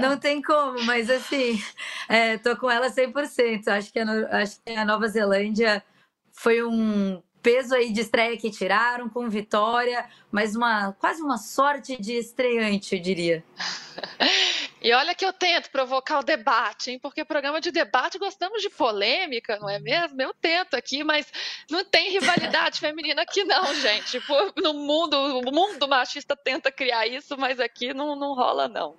[0.00, 1.62] Não tem como, mas assim,
[2.08, 3.68] é, tô com ela 100%.
[3.68, 5.84] Acho que, a, acho que a Nova Zelândia
[6.32, 12.00] foi um peso aí de estreia que tiraram, com vitória, mas uma quase uma sorte
[12.00, 13.44] de estreante, eu diria.
[14.84, 16.98] E olha que eu tento provocar o debate, hein?
[16.98, 20.20] Porque programa de debate gostamos de polêmica, não é mesmo?
[20.20, 21.26] Eu tento aqui, mas
[21.70, 24.20] não tem rivalidade feminina aqui, não, gente.
[24.62, 28.94] No mundo, o mundo machista tenta criar isso, mas aqui não, não rola, não.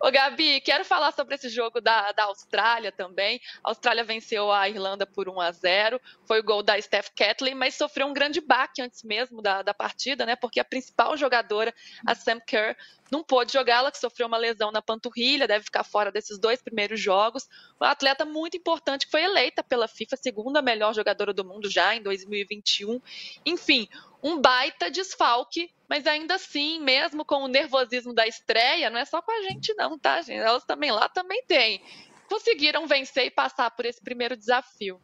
[0.00, 3.40] Ô, Gabi, quero falar sobre esse jogo da, da Austrália também.
[3.62, 7.54] A Austrália venceu a Irlanda por 1 a 0 Foi o gol da Steph Catley,
[7.54, 10.36] mas sofreu um grande baque antes mesmo da, da partida, né?
[10.36, 11.72] Porque a principal jogadora,
[12.06, 12.76] a Sam Kerr,
[13.10, 16.60] não pôde jogar, ela que sofreu uma lesão na panturrilha, deve ficar fora desses dois
[16.60, 17.48] primeiros jogos.
[17.80, 21.94] Uma atleta muito importante que foi eleita pela FIFA segunda melhor jogadora do mundo já
[21.94, 23.00] em 2021.
[23.46, 23.88] Enfim,
[24.24, 29.20] um baita desfalque, mas ainda assim, mesmo com o nervosismo da estreia, não é só
[29.20, 30.40] com a gente não, tá, gente?
[30.40, 31.82] Elas também lá também têm.
[32.26, 34.98] Conseguiram vencer e passar por esse primeiro desafio.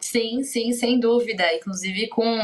[0.00, 1.54] Sim, sim, sem dúvida.
[1.54, 2.38] Inclusive com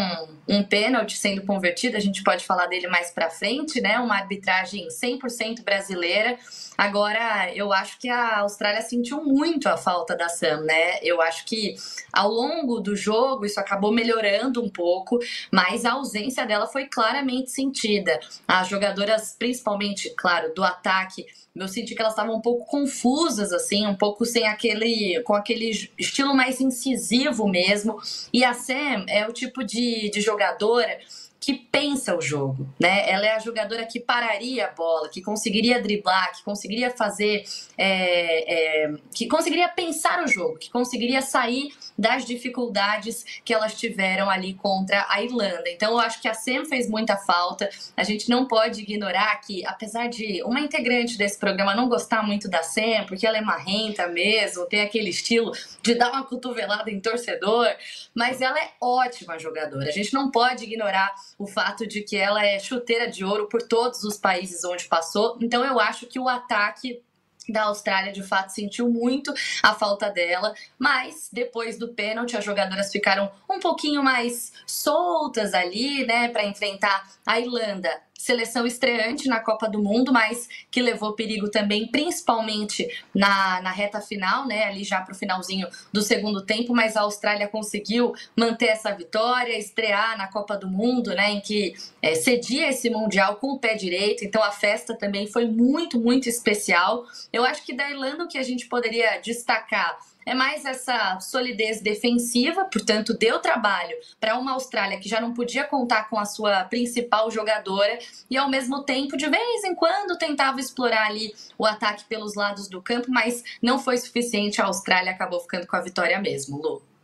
[0.47, 3.99] um pênalti sendo convertido, a gente pode falar dele mais para frente, né?
[3.99, 6.39] Uma arbitragem 100% brasileira.
[6.77, 10.99] Agora, eu acho que a Austrália sentiu muito a falta da Sam, né?
[11.03, 11.75] Eu acho que
[12.13, 15.19] ao longo do jogo isso acabou melhorando um pouco,
[15.51, 18.21] mas a ausência dela foi claramente sentida.
[18.47, 21.25] As jogadoras, principalmente, claro, do ataque,
[21.63, 25.23] eu senti que elas estavam um pouco confusas, assim, um pouco sem aquele.
[25.23, 27.99] com aquele estilo mais incisivo mesmo.
[28.33, 30.99] E a Sam é o tipo de, de jogadora
[31.47, 33.09] que pensa o jogo, né?
[33.09, 37.45] Ela é a jogadora que pararia a bola, que conseguiria driblar, que conseguiria fazer,
[37.79, 44.29] é, é, que conseguiria pensar o jogo, que conseguiria sair das dificuldades que elas tiveram
[44.29, 45.71] ali contra a Irlanda.
[45.71, 47.71] Então eu acho que a Sam fez muita falta.
[47.97, 52.51] A gente não pode ignorar que, apesar de uma integrante desse programa não gostar muito
[52.51, 56.99] da Sam, porque ela é marrenta mesmo, tem aquele estilo de dar uma cotovelada em
[56.99, 57.69] torcedor,
[58.13, 59.89] mas ela é ótima jogadora.
[59.89, 63.63] A gente não pode ignorar o fato de que ela é chuteira de ouro por
[63.63, 65.39] todos os países onde passou.
[65.41, 67.03] Então eu acho que o ataque
[67.49, 72.91] da Austrália de fato sentiu muito a falta dela, mas depois do pênalti as jogadoras
[72.91, 79.69] ficaram um pouquinho mais soltas ali, né, para enfrentar a Irlanda seleção estreante na Copa
[79.69, 84.65] do Mundo, mas que levou perigo também, principalmente na, na reta final, né?
[84.65, 89.57] Ali já para o finalzinho do segundo tempo, mas a Austrália conseguiu manter essa vitória,
[89.59, 91.31] estrear na Copa do Mundo, né?
[91.31, 95.47] Em que é, cedia esse Mundial com o pé direito, então a festa também foi
[95.47, 97.05] muito, muito especial.
[97.33, 99.97] Eu acho que da Irlanda o que a gente poderia destacar
[100.27, 105.63] é mais essa solidez defensiva, portanto, deu trabalho para uma Austrália que já não podia
[105.63, 107.97] contar com a sua principal jogadora
[108.29, 112.69] e, ao mesmo tempo, de vez em quando tentava explorar ali o ataque pelos lados
[112.69, 114.61] do campo, mas não foi suficiente.
[114.61, 116.96] A Austrália acabou ficando com a vitória mesmo, Lu.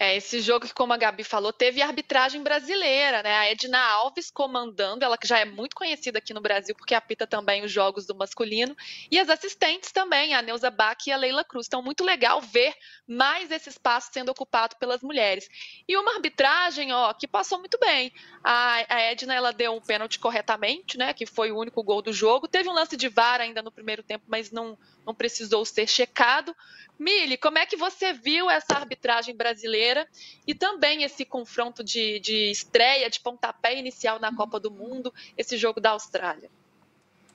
[0.00, 3.34] É, esse jogo que, como a Gabi falou, teve arbitragem brasileira, né?
[3.34, 7.26] A Edna Alves comandando, ela que já é muito conhecida aqui no Brasil, porque apita
[7.26, 8.76] também os jogos do masculino,
[9.10, 11.66] e as assistentes também, a Neuza Bach e a Leila Cruz.
[11.66, 12.74] Então, muito legal ver
[13.08, 15.48] mais esse espaço sendo ocupado pelas mulheres.
[15.88, 18.12] E uma arbitragem, ó, que passou muito bem.
[18.44, 21.12] A, a Edna, ela deu um pênalti corretamente, né?
[21.12, 22.46] Que foi o único gol do jogo.
[22.46, 26.54] Teve um lance de VAR ainda no primeiro tempo, mas não, não precisou ser checado.
[26.98, 30.06] Mili, como é que você viu essa arbitragem brasileira
[30.46, 35.56] e também esse confronto de, de estreia, de pontapé inicial na Copa do Mundo, esse
[35.56, 36.50] jogo da Austrália?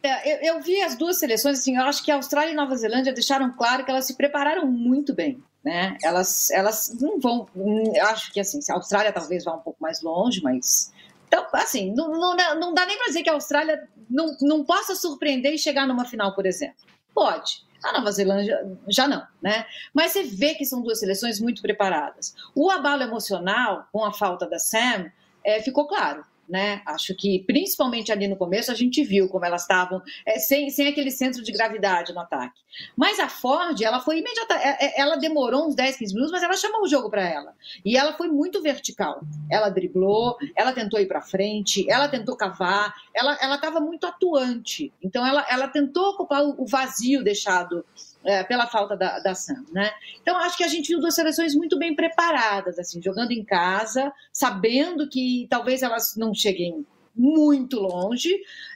[0.03, 2.75] É, eu, eu, vi as duas seleções, assim, eu acho que a Austrália e Nova
[2.75, 5.97] Zelândia deixaram claro que elas se prepararam muito bem, né?
[6.03, 10.01] Elas, elas não vão, eu acho que assim, a Austrália talvez vá um pouco mais
[10.01, 10.91] longe, mas
[11.25, 14.93] então, assim, não, não, não dá nem para dizer que a Austrália não, não possa
[14.93, 16.75] surpreender e chegar numa final, por exemplo.
[17.13, 19.65] Pode, a Nova Zelândia já não, né?
[19.93, 22.35] Mas você vê que são duas seleções muito preparadas.
[22.55, 25.11] O abalo emocional com a falta da Sam
[25.43, 26.81] é, ficou claro né?
[26.85, 30.87] Acho que principalmente ali no começo a gente viu como elas estavam é, sem, sem
[30.87, 32.61] aquele centro de gravidade no ataque.
[32.95, 36.43] Mas a Ford, ela foi imediata, é, é, ela demorou uns 10, 15 minutos, mas
[36.43, 37.53] ela chamou o jogo para ela.
[37.85, 39.21] E ela foi muito vertical.
[39.49, 44.91] Ela driblou, ela tentou ir para frente, ela tentou cavar, ela estava muito atuante.
[45.01, 47.85] Então ela ela tentou ocupar o vazio deixado
[48.23, 49.91] é, pela falta da, da Sam, né?
[50.21, 54.11] Então acho que a gente viu duas seleções muito bem preparadas, assim, jogando em casa,
[54.31, 58.33] sabendo que talvez elas não cheguem muito longe,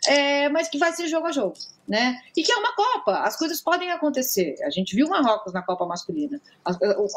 [0.08, 1.56] é, mas que vai ser jogo a jogo,
[1.88, 2.22] né?
[2.36, 4.56] E que é uma Copa, as coisas podem acontecer.
[4.64, 6.40] A gente viu Marrocos na Copa masculina.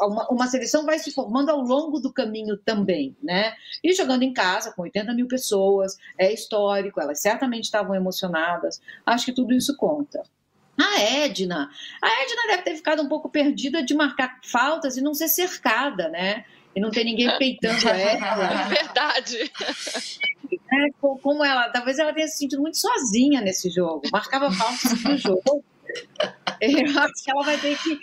[0.01, 3.53] Uma, uma, seleção vai se formando ao longo do caminho também, né?
[3.83, 8.81] E jogando em casa com 80 mil pessoas, é histórico, elas certamente estavam emocionadas.
[9.05, 10.23] Acho que tudo isso conta.
[10.81, 11.69] A Edna.
[12.01, 16.09] A Edna deve ter ficado um pouco perdida de marcar faltas e não ser cercada,
[16.09, 16.45] né?
[16.75, 18.63] E não ter ninguém peitando ela.
[18.69, 19.51] Verdade.
[20.73, 24.03] É, como ela, talvez ela tenha se sentido muito sozinha nesse jogo.
[24.11, 25.63] Marcava faltas no jogo.
[26.61, 27.99] Eu acho que ela vai ter que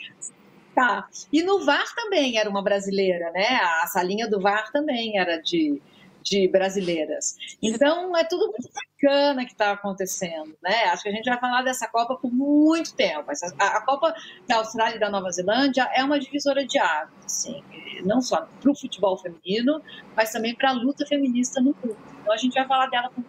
[0.79, 1.09] Tá.
[1.33, 3.47] E no VAR também era uma brasileira, né?
[3.83, 5.83] A salinha do VAR também era de,
[6.29, 7.37] de brasileiras.
[7.63, 10.85] Então é tudo muito bacana que está acontecendo, né?
[10.85, 13.31] Acho que a gente vai falar dessa Copa por muito tempo.
[13.31, 14.15] Essa, a, a, Copa
[14.47, 17.63] da Austrália e da Nova Zelândia é uma divisora de águas, assim,
[18.05, 19.83] não só para o futebol feminino,
[20.15, 21.97] mas também para a luta feminista no mundo.
[22.21, 23.23] Então a gente vai falar dela com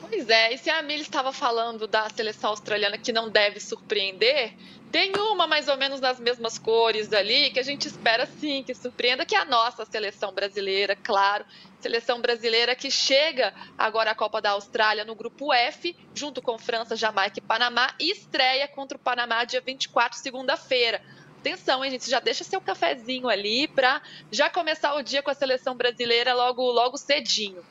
[0.00, 4.52] Pois é, e se a Amelie estava falando da seleção australiana que não deve surpreender,
[4.90, 8.74] tem uma mais ou menos nas mesmas cores ali, que a gente espera sim que
[8.74, 11.46] surpreenda, que é a nossa seleção brasileira, claro.
[11.82, 16.94] Seleção brasileira que chega agora à Copa da Austrália no grupo F, junto com França,
[16.94, 21.02] Jamaica e Panamá, e estreia contra o Panamá dia 24, segunda-feira.
[21.40, 22.08] atenção, hein, gente?
[22.08, 26.62] Já deixa seu cafezinho ali para já começar o dia com a seleção brasileira logo,
[26.70, 27.64] logo cedinho.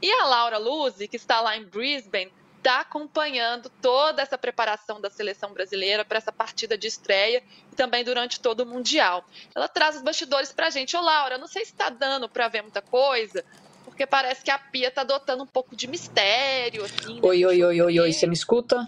[0.00, 5.08] E a Laura Luzi, que está lá em Brisbane, está acompanhando toda essa preparação da
[5.08, 7.42] seleção brasileira para essa partida de estreia
[7.72, 9.24] e também durante todo o Mundial.
[9.54, 10.96] Ela traz os bastidores para a gente.
[10.96, 13.44] Ô, Laura, não sei se está dando para ver muita coisa,
[13.84, 16.84] porque parece que a Pia está adotando um pouco de mistério.
[16.84, 18.86] Assim, oi, oi, oi, oi, oi, você me escuta?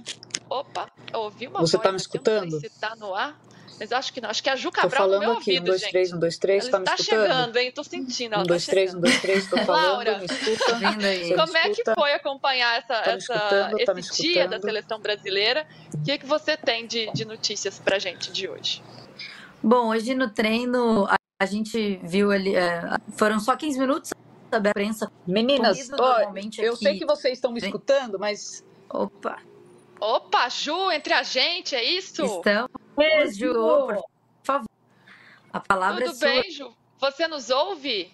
[0.49, 2.53] Opa, ouvi uma Você está me escutando?
[2.53, 3.39] Não sei se tá no ar.
[3.81, 4.29] Mas acho que não.
[4.29, 5.91] Acho que é a Ju Cabral tô falando no meu aqui, ouvido, um, dois, gente.
[5.91, 7.23] três, um, dois, três, ela tá escutando?
[7.23, 7.73] chegando, hein?
[7.73, 8.35] Tô sentindo.
[8.35, 10.75] Ela um, tá dois, três, um, dois, três, tô falando, Laura, me escuta.
[10.75, 11.25] Vindo aí.
[11.25, 13.71] Você me Como é que foi acompanhar essa, Tá essa-?
[13.87, 15.67] Tá esse dia da seleção brasileira?
[15.95, 18.83] O que, que você tem de, de notícias pra gente de hoje?
[19.63, 22.83] Bom, hoje no treino a, a gente viu ali, é,
[23.17, 24.11] foram só 15 minutos
[24.51, 25.11] da imprensa.
[25.27, 29.39] Meninas, ó, normalmente, eu aqui- sei que vocês estão me escutando, mas Opa,
[30.01, 32.25] Opa, Ju, entre a gente, é isso?
[32.25, 32.71] estamos,
[33.33, 34.05] Ju, por
[34.43, 34.69] favor.
[35.53, 36.29] A palavra Tudo é sua.
[36.29, 36.73] bem, Ju?
[36.99, 38.13] Você nos ouve?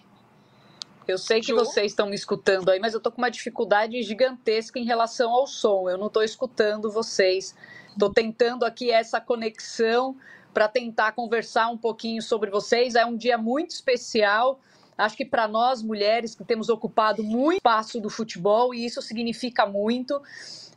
[1.07, 1.55] eu sei que Ju?
[1.55, 5.47] vocês estão me escutando aí, mas eu tô com uma dificuldade gigantesca em relação ao
[5.47, 5.89] som.
[5.89, 7.55] Eu não tô escutando vocês.
[7.97, 10.17] Tô tentando aqui essa conexão
[10.53, 12.95] para tentar conversar um pouquinho sobre vocês.
[12.95, 14.59] É um dia muito especial.
[14.97, 19.65] Acho que para nós mulheres que temos ocupado muito espaço do futebol e isso significa
[19.65, 20.21] muito.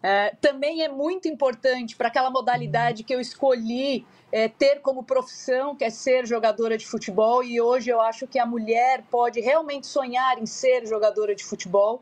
[0.02, 5.74] É, também é muito importante para aquela modalidade que eu escolhi é, ter como profissão,
[5.76, 9.86] que é ser jogadora de futebol, e hoje eu acho que a mulher pode realmente
[9.86, 12.00] sonhar em ser jogadora de futebol.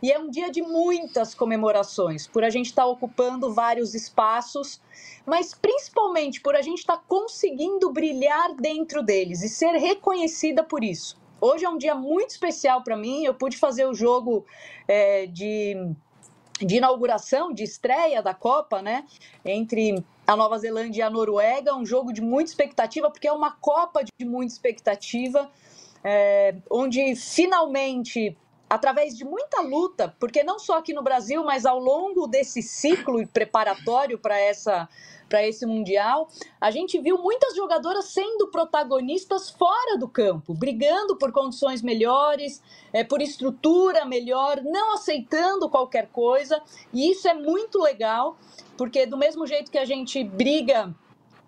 [0.00, 4.80] E é um dia de muitas comemorações, por a gente estar ocupando vários espaços,
[5.26, 11.18] mas principalmente por a gente estar conseguindo brilhar dentro deles e ser reconhecida por isso.
[11.40, 14.46] Hoje é um dia muito especial para mim, eu pude fazer o jogo
[14.86, 15.76] é, de
[16.60, 19.04] de inauguração, de estreia da Copa, né?
[19.44, 23.52] Entre a Nova Zelândia e a Noruega, um jogo de muita expectativa, porque é uma
[23.52, 25.50] Copa de muita expectativa,
[26.04, 28.36] é, onde finalmente,
[28.68, 33.26] através de muita luta, porque não só aqui no Brasil, mas ao longo desse ciclo
[33.28, 34.88] preparatório para essa
[35.28, 36.28] para esse mundial,
[36.58, 42.62] a gente viu muitas jogadoras sendo protagonistas fora do campo, brigando por condições melhores,
[42.94, 46.62] é, por estrutura melhor, não aceitando qualquer coisa,
[46.94, 48.38] e isso é muito legal,
[48.76, 50.94] porque do mesmo jeito que a gente briga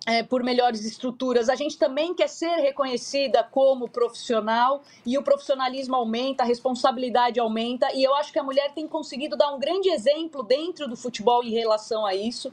[0.05, 5.95] é, por melhores estruturas, a gente também quer ser reconhecida como profissional e o profissionalismo
[5.95, 9.89] aumenta, a responsabilidade aumenta, e eu acho que a mulher tem conseguido dar um grande
[9.89, 12.51] exemplo dentro do futebol em relação a isso.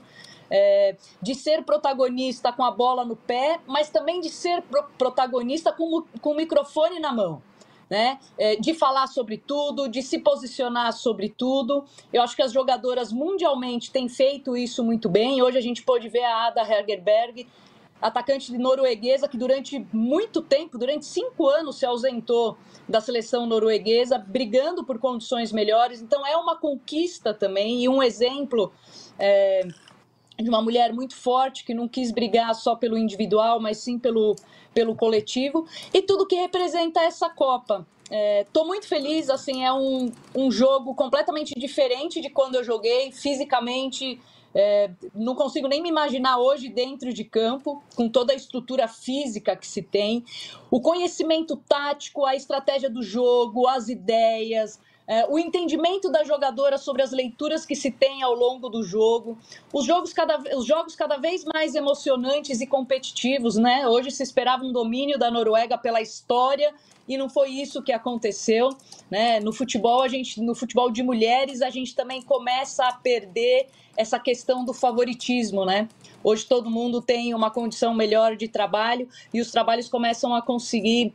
[0.50, 5.70] É, de ser protagonista com a bola no pé, mas também de ser pro protagonista
[5.70, 7.42] com, com o microfone na mão.
[7.88, 8.18] Né?
[8.36, 11.84] É, de falar sobre tudo, de se posicionar sobre tudo.
[12.12, 15.40] Eu acho que as jogadoras mundialmente têm feito isso muito bem.
[15.40, 17.46] Hoje a gente pôde ver a Ada Hegerberg,
[18.00, 22.56] atacante norueguesa, que durante muito tempo, durante cinco anos, se ausentou
[22.88, 26.00] da seleção norueguesa, brigando por condições melhores.
[26.00, 28.72] Então é uma conquista também e um exemplo.
[29.18, 29.62] É,
[30.42, 34.36] de uma mulher muito forte que não quis brigar só pelo individual, mas sim pelo,
[34.72, 37.86] pelo coletivo e tudo que representa essa Copa.
[38.46, 43.12] Estou é, muito feliz, assim, é um, um jogo completamente diferente de quando eu joguei,
[43.12, 44.20] fisicamente.
[44.54, 49.54] É, não consigo nem me imaginar hoje dentro de campo, com toda a estrutura física
[49.54, 50.24] que se tem,
[50.70, 57.00] o conhecimento tático, a estratégia do jogo, as ideias, é, o entendimento da jogadora sobre
[57.00, 59.38] as leituras que se tem ao longo do jogo,
[59.72, 63.88] os jogos cada, os jogos cada vez mais emocionantes e competitivos, né?
[63.88, 66.74] Hoje se esperava um domínio da Noruega pela história
[67.08, 68.68] e não foi isso que aconteceu,
[69.10, 69.40] né?
[69.40, 74.18] No futebol a gente, no futebol de mulheres a gente também começa a perder essa
[74.18, 75.88] questão do favoritismo, né?
[76.22, 81.14] Hoje todo mundo tem uma condição melhor de trabalho e os trabalhos começam a conseguir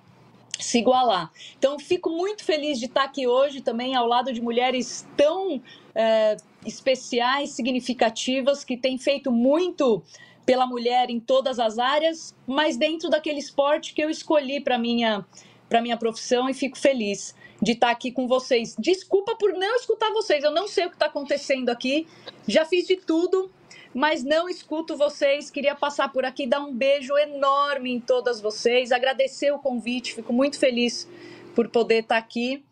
[0.60, 1.32] se igualar.
[1.58, 5.62] Então, fico muito feliz de estar aqui hoje também ao lado de mulheres tão
[5.96, 10.02] é, especiais, significativas, que têm feito muito
[10.46, 15.26] pela mulher em todas as áreas, mas dentro daquele esporte que eu escolhi para minha
[15.70, 18.76] para minha profissão e fico feliz de estar aqui com vocês.
[18.78, 22.06] Desculpa por não escutar vocês, eu não sei o que está acontecendo aqui.
[22.48, 23.50] Já fiz de tudo,
[23.94, 25.50] mas não escuto vocês.
[25.50, 30.34] Queria passar por aqui, dar um beijo enorme em todas vocês, agradecer o convite, fico
[30.34, 31.08] muito feliz
[31.56, 32.64] por poder estar aqui.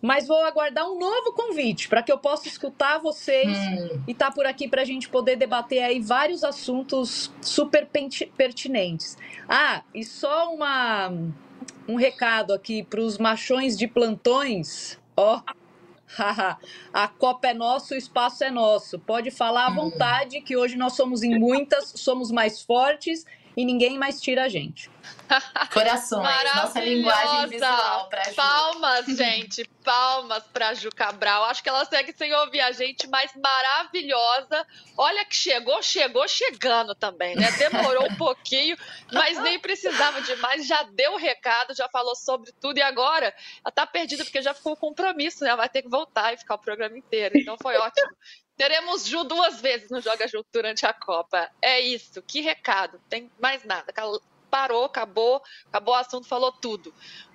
[0.00, 4.02] Mas vou aguardar um novo convite para que eu possa escutar vocês hum.
[4.08, 7.88] e estar tá por aqui para a gente poder debater aí vários assuntos super
[8.36, 9.16] pertinentes.
[9.48, 11.12] Ah, e só uma,
[11.86, 14.98] um recado aqui para os machões de plantões.
[15.16, 15.40] Ó,
[16.92, 18.98] a Copa é nossa, o espaço é nosso.
[18.98, 23.24] Pode falar à vontade que hoje nós somos em muitas, somos mais fortes
[23.56, 24.90] e ninguém mais tira a gente.
[25.72, 28.34] Corações, nossa linguagem visual pra Ju.
[28.34, 31.44] Palmas, gente, palmas pra Ju Cabral.
[31.44, 34.66] Acho que ela segue sem ouvir a gente, mas maravilhosa.
[34.96, 37.50] Olha que chegou, chegou chegando também, né?
[37.52, 38.76] Demorou um pouquinho,
[39.12, 40.66] mas nem precisava demais.
[40.66, 43.34] Já deu o recado, já falou sobre tudo e agora
[43.64, 45.54] ela tá perdida porque já ficou o compromisso, né?
[45.56, 47.36] Vai ter que voltar e ficar o programa inteiro.
[47.38, 48.10] Então foi ótimo.
[48.62, 51.50] Teremos Ju duas vezes no Joga Ju durante a Copa.
[51.60, 52.22] É isso.
[52.22, 53.00] Que recado.
[53.08, 53.92] Tem mais nada
[54.52, 56.92] parou, acabou, acabou o assunto, falou tudo.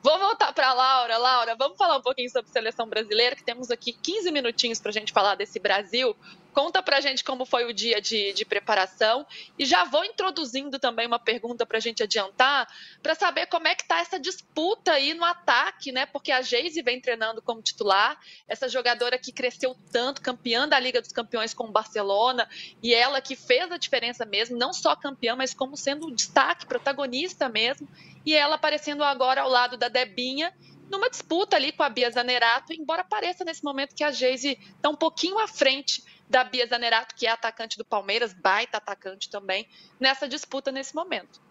[0.07, 1.17] Vou voltar para Laura.
[1.17, 4.93] Laura, vamos falar um pouquinho sobre seleção brasileira, que temos aqui 15 minutinhos para a
[4.93, 6.15] gente falar desse Brasil.
[6.53, 9.27] Conta pra gente como foi o dia de, de preparação
[9.59, 12.67] e já vou introduzindo também uma pergunta para a gente adiantar,
[13.03, 16.05] para saber como é que tá essa disputa aí no ataque, né?
[16.05, 21.01] Porque a Geise vem treinando como titular, essa jogadora que cresceu tanto, campeã da Liga
[21.01, 22.49] dos Campeões com o Barcelona,
[22.81, 26.65] e ela que fez a diferença mesmo, não só campeã, mas como sendo um destaque,
[26.65, 27.87] protagonista mesmo,
[28.27, 30.53] e ela aparecendo agora ao lado da Debinha
[30.91, 34.89] numa disputa ali com a Bia Zanerato, embora pareça nesse momento que a Geise está
[34.89, 39.65] um pouquinho à frente da Bia Zanerato, que é atacante do Palmeiras, baita atacante também,
[39.97, 41.41] nessa disputa nesse momento.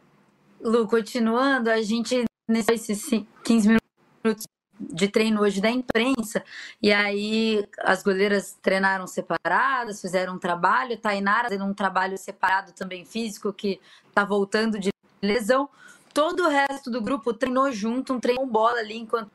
[0.60, 3.08] Lu, continuando, a gente, nesses
[3.42, 3.78] 15
[4.24, 4.46] minutos
[4.78, 6.44] de treino hoje da imprensa,
[6.82, 13.04] e aí as goleiras treinaram separadas, fizeram um trabalho, Tainara fazendo um trabalho separado também
[13.04, 14.90] físico, que está voltando de
[15.22, 15.68] lesão.
[16.16, 19.30] Todo o resto do grupo treinou junto, um treino com bola ali, enquanto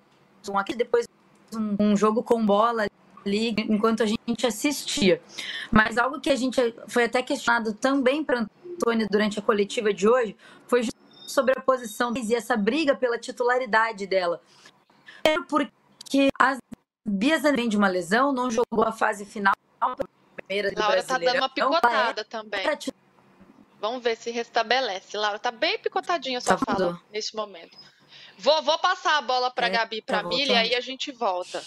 [0.50, 1.08] um aqui, depois
[1.54, 2.88] um, um jogo com bola
[3.24, 5.22] ali enquanto a gente assistia.
[5.70, 10.08] Mas algo que a gente foi até questionado também para Antônia durante a coletiva de
[10.08, 10.82] hoje foi
[11.28, 14.42] sobre a posição e essa briga pela titularidade dela.
[15.48, 16.58] Porque a
[17.08, 19.54] Bia vem de uma lesão, não jogou a fase final
[20.52, 22.64] primeira do Laura tá dando uma picotada também.
[23.82, 25.18] Vamos ver se restabelece.
[25.18, 27.76] Laura tá bem picotadinha a sua tá fala neste momento.
[28.38, 31.12] Vou, vou passar a bola para é, Gabi e para tá Mili, aí a gente
[31.12, 31.64] volta.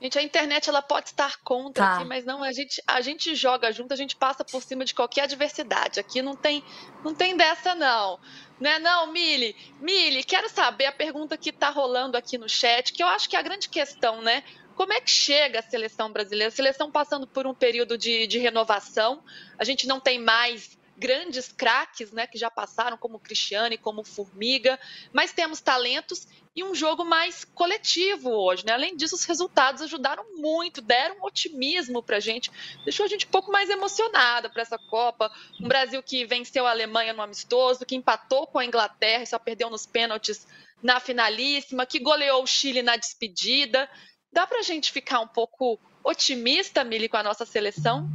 [0.00, 1.94] Gente, a internet ela pode estar contra tá.
[1.96, 4.94] aqui, mas não, a gente, a gente joga junto, a gente passa por cima de
[4.94, 5.98] qualquer adversidade.
[5.98, 6.62] Aqui não tem,
[7.02, 8.20] não tem dessa não.
[8.60, 9.56] Né, não, Mili?
[9.80, 13.34] Mili, quero saber a pergunta que está rolando aqui no chat, que eu acho que
[13.34, 14.44] é a grande questão, né?
[14.76, 16.48] Como é que chega a seleção brasileira?
[16.48, 19.22] A seleção passando por um período de, de renovação,
[19.58, 24.78] a gente não tem mais grandes craques, né, que já passaram, como Cristiane, como Formiga,
[25.12, 26.26] mas temos talentos
[26.56, 28.72] e um jogo mais coletivo hoje, né?
[28.72, 32.50] Além disso, os resultados ajudaram muito, deram um otimismo para a gente,
[32.82, 35.30] deixou a gente um pouco mais emocionada para essa Copa.
[35.60, 39.38] Um Brasil que venceu a Alemanha no amistoso, que empatou com a Inglaterra e só
[39.38, 40.46] perdeu nos pênaltis
[40.82, 43.86] na finalíssima, que goleou o Chile na despedida.
[44.32, 48.10] Dá para a gente ficar um pouco otimista, Mili, com a nossa seleção?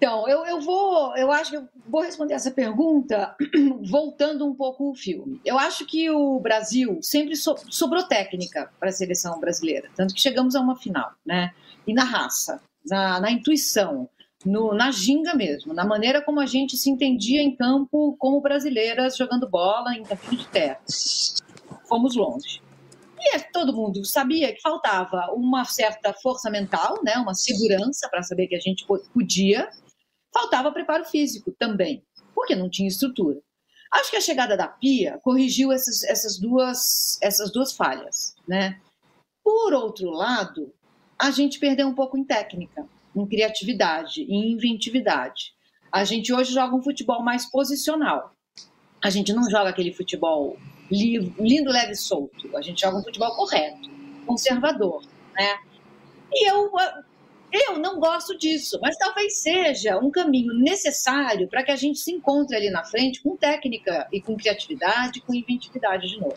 [0.00, 3.36] Então, eu, eu vou, eu acho que eu vou responder essa pergunta
[3.86, 5.38] voltando um pouco o filme.
[5.44, 10.20] Eu acho que o Brasil sempre so, sobrou técnica para a seleção brasileira, tanto que
[10.22, 11.52] chegamos a uma final, né?
[11.86, 14.08] E na raça, na, na intuição,
[14.42, 19.18] no, na ginga mesmo, na maneira como a gente se entendia em campo como brasileiras
[19.18, 20.80] jogando bola em campinho de terra.
[21.86, 22.62] Fomos longe.
[23.18, 28.22] E é, todo mundo sabia que faltava uma certa força mental, né, uma segurança para
[28.22, 29.68] saber que a gente podia
[30.32, 32.04] Faltava preparo físico também,
[32.34, 33.40] porque não tinha estrutura.
[33.90, 38.36] Acho que a chegada da Pia corrigiu essas, essas, duas, essas duas falhas.
[38.46, 38.80] Né?
[39.42, 40.72] Por outro lado,
[41.18, 45.52] a gente perdeu um pouco em técnica, em criatividade, em inventividade.
[45.90, 48.32] A gente hoje joga um futebol mais posicional.
[49.02, 50.56] A gente não joga aquele futebol
[50.90, 52.56] lindo, leve e solto.
[52.56, 53.90] A gente joga um futebol correto,
[54.24, 55.02] conservador.
[55.34, 55.58] Né?
[56.32, 56.70] E eu
[57.52, 62.12] eu não gosto disso, mas talvez seja um caminho necessário para que a gente se
[62.12, 66.36] encontre ali na frente com técnica e com criatividade, com inventividade de novo.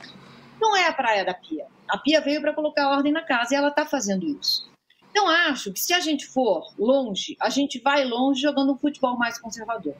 [0.59, 1.67] Não é a praia da Pia.
[1.87, 4.71] A Pia veio para colocar ordem na casa e ela está fazendo isso.
[5.11, 9.15] Então, acho que se a gente for longe, a gente vai longe jogando um futebol
[9.15, 9.95] mais conservador.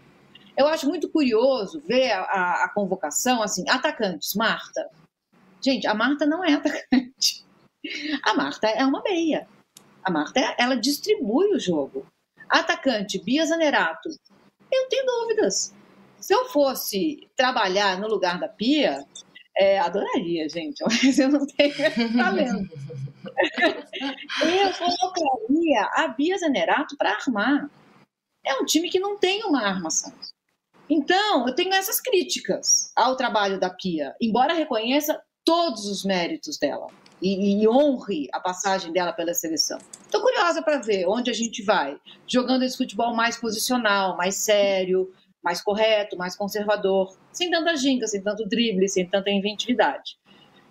[0.57, 4.89] Eu acho muito curioso ver a, a, a convocação, assim, atacantes, Marta.
[5.61, 7.45] Gente, a Marta não é atacante.
[8.23, 9.47] A Marta é uma meia.
[10.03, 12.05] A Marta, ela distribui o jogo.
[12.49, 14.09] Atacante, Bia Zanerato.
[14.71, 15.73] Eu tenho dúvidas.
[16.19, 19.05] Se eu fosse trabalhar no lugar da Pia,
[19.57, 21.73] é, adoraria, gente, mas eu não tenho
[22.17, 22.73] talento.
[24.43, 27.69] eu colocaria a Bia Zanerato para armar.
[28.45, 30.13] É um time que não tem uma armação.
[30.89, 36.87] Então, eu tenho essas críticas ao trabalho da Pia, embora reconheça todos os méritos dela
[37.23, 39.79] e, e honre a passagem dela pela seleção.
[40.05, 41.97] Estou curiosa para ver onde a gente vai,
[42.27, 45.09] jogando esse futebol mais posicional, mais sério,
[45.41, 50.17] mais correto, mais conservador, sem tanta ginga, sem tanto drible, sem tanta inventividade.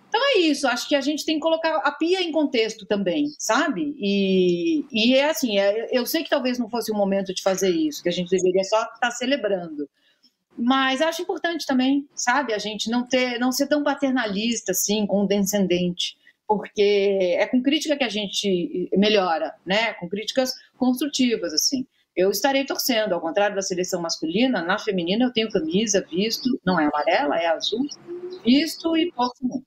[0.07, 3.33] Então é isso, acho que a gente tem que colocar a pia em contexto também,
[3.39, 3.95] sabe?
[3.97, 7.71] E, e é assim, é, eu sei que talvez não fosse o momento de fazer
[7.71, 9.89] isso, que a gente deveria só estar tá celebrando.
[10.55, 16.15] Mas acho importante também, sabe, a gente não ter, não ser tão paternalista assim, condescendente,
[16.47, 19.93] porque é com crítica que a gente melhora, né?
[19.93, 21.85] Com críticas construtivas assim.
[22.15, 26.79] Eu estarei torcendo, ao contrário da seleção masculina, na feminina eu tenho camisa, visto, não
[26.79, 27.87] é amarela, é azul,
[28.45, 29.65] visto e torço muito.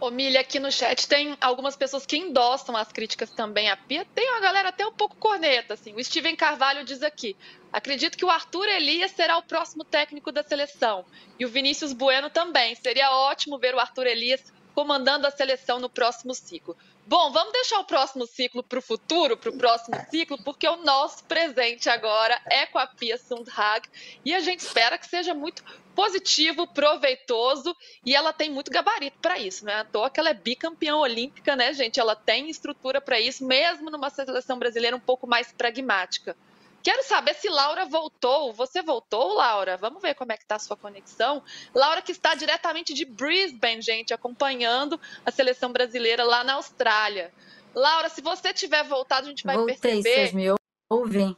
[0.00, 4.06] Ô, Milha, aqui no chat tem algumas pessoas que endossam as críticas também à Pia.
[4.14, 5.94] Tem uma galera até um pouco corneta, assim.
[5.94, 7.36] O Steven Carvalho diz aqui:
[7.70, 11.04] acredito que o Arthur Elias será o próximo técnico da seleção.
[11.38, 12.74] E o Vinícius Bueno também.
[12.76, 16.76] Seria ótimo ver o Arthur Elias comandando a seleção no próximo ciclo.
[17.06, 20.76] Bom, vamos deixar o próximo ciclo para o futuro, para o próximo ciclo, porque o
[20.76, 23.88] nosso presente agora é com a Pia Sundhag
[24.24, 25.64] e a gente espera que seja muito
[25.94, 29.80] positivo, proveitoso e ela tem muito gabarito para isso, né?
[29.80, 31.98] À toa que ela é bicampeã olímpica, né, gente?
[31.98, 36.36] Ela tem estrutura para isso, mesmo numa seleção brasileira um pouco mais pragmática.
[36.82, 38.52] Quero saber se Laura voltou.
[38.52, 39.76] Você voltou, Laura?
[39.76, 41.42] Vamos ver como é que está a sua conexão.
[41.74, 47.32] Laura que está diretamente de Brisbane, gente, acompanhando a seleção brasileira lá na Austrália.
[47.74, 50.02] Laura, se você tiver voltado, a gente vai Voltei, perceber.
[50.02, 50.46] Vocês me
[50.90, 51.36] ouvem?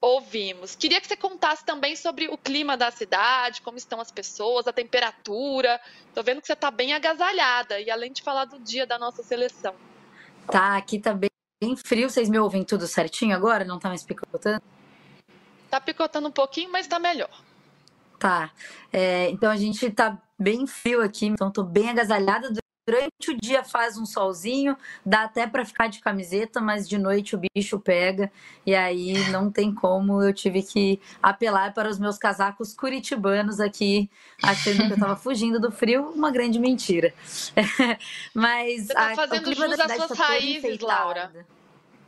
[0.00, 0.74] Ouvimos.
[0.74, 4.72] Queria que você contasse também sobre o clima da cidade, como estão as pessoas, a
[4.72, 5.80] temperatura.
[6.08, 9.22] Estou vendo que você está bem agasalhada e além de falar do dia da nossa
[9.22, 9.74] seleção.
[10.46, 11.30] Tá, aqui tá bem
[11.60, 12.08] bem frio.
[12.08, 13.64] Vocês me ouvem tudo certinho agora?
[13.64, 14.62] Não tá mais picotando?
[15.70, 17.30] Tá picotando um pouquinho, mas tá melhor.
[18.18, 18.50] Tá.
[18.92, 22.52] É, então a gente tá bem frio aqui, então tô bem agasalhada.
[22.86, 27.34] Durante o dia faz um solzinho, dá até para ficar de camiseta, mas de noite
[27.34, 28.30] o bicho pega
[28.64, 30.22] e aí não tem como.
[30.22, 34.08] Eu tive que apelar para os meus casacos curitibanos aqui,
[34.40, 37.12] achando que eu estava fugindo do frio, uma grande mentira.
[38.32, 41.32] mas Você tá fazendo jus às suas tá raízes, Laura.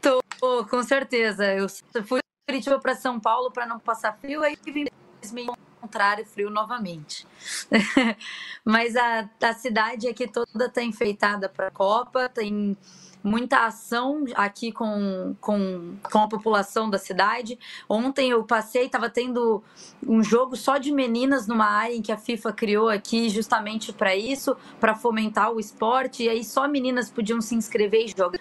[0.01, 1.45] Tô, com certeza.
[1.53, 1.69] Eu
[2.05, 4.87] fui de Curitiba para São Paulo para não passar frio, aí vim
[5.81, 7.27] contrário, frio novamente.
[8.65, 12.77] Mas a, a cidade aqui toda está enfeitada para a Copa, tem
[13.23, 17.59] muita ação aqui com, com, com a população da cidade.
[17.89, 19.63] Ontem eu passei, estava tendo
[20.07, 24.15] um jogo só de meninas numa área em que a FIFA criou aqui justamente para
[24.17, 28.39] isso, para fomentar o esporte, e aí só meninas podiam se inscrever e jogar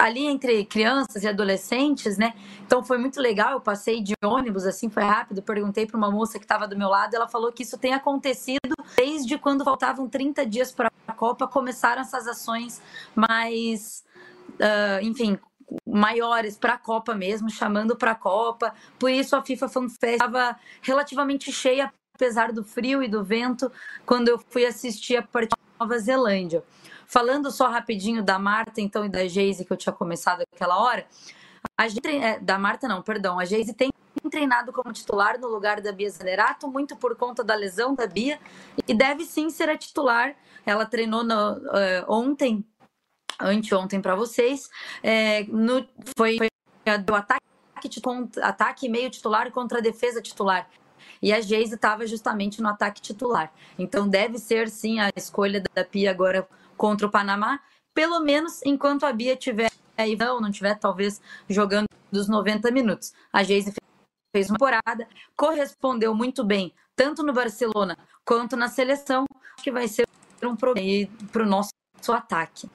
[0.00, 2.34] ali entre crianças e adolescentes, né?
[2.64, 3.52] Então foi muito legal.
[3.52, 5.42] Eu passei de ônibus, assim, foi rápido.
[5.42, 8.74] Perguntei para uma moça que estava do meu lado, ela falou que isso tem acontecido
[8.96, 12.80] desde quando faltavam 30 dias para a Copa, começaram essas ações
[13.14, 14.04] mais,
[14.52, 15.38] uh, enfim,
[15.86, 18.72] maiores para a Copa mesmo, chamando para a Copa.
[18.98, 23.70] Por isso a FIFA Fan Fest estava relativamente cheia, apesar do frio e do vento,
[24.06, 26.64] quando eu fui assistir a partida da Nova Zelândia.
[27.10, 31.04] Falando só rapidinho da Marta, então, e da Geise, que eu tinha começado aquela hora.
[31.76, 33.36] A gente, é, da Marta, não, perdão.
[33.36, 33.90] A Geise tem
[34.30, 38.38] treinado como titular no lugar da Bia Zanerato, muito por conta da lesão da Bia,
[38.86, 40.36] e deve sim ser a titular.
[40.64, 42.64] Ela treinou no, uh, ontem,
[43.40, 44.70] anteontem para vocês,
[45.02, 45.84] é, no,
[46.16, 47.44] foi, foi do ataque,
[48.40, 50.70] ataque meio titular contra a defesa titular.
[51.20, 53.52] E a Geise estava justamente no ataque titular.
[53.76, 56.48] Então deve ser sim a escolha da Pia agora
[56.80, 57.60] contra o Panamá,
[57.92, 63.12] pelo menos enquanto a Bia tiver aí não, não tiver talvez jogando dos 90 minutos.
[63.30, 63.74] A Geise
[64.34, 65.06] fez uma temporada,
[65.36, 69.26] correspondeu muito bem, tanto no Barcelona quanto na seleção,
[69.62, 70.08] que vai ser
[70.42, 71.70] um problema para o nosso
[72.08, 72.66] ataque.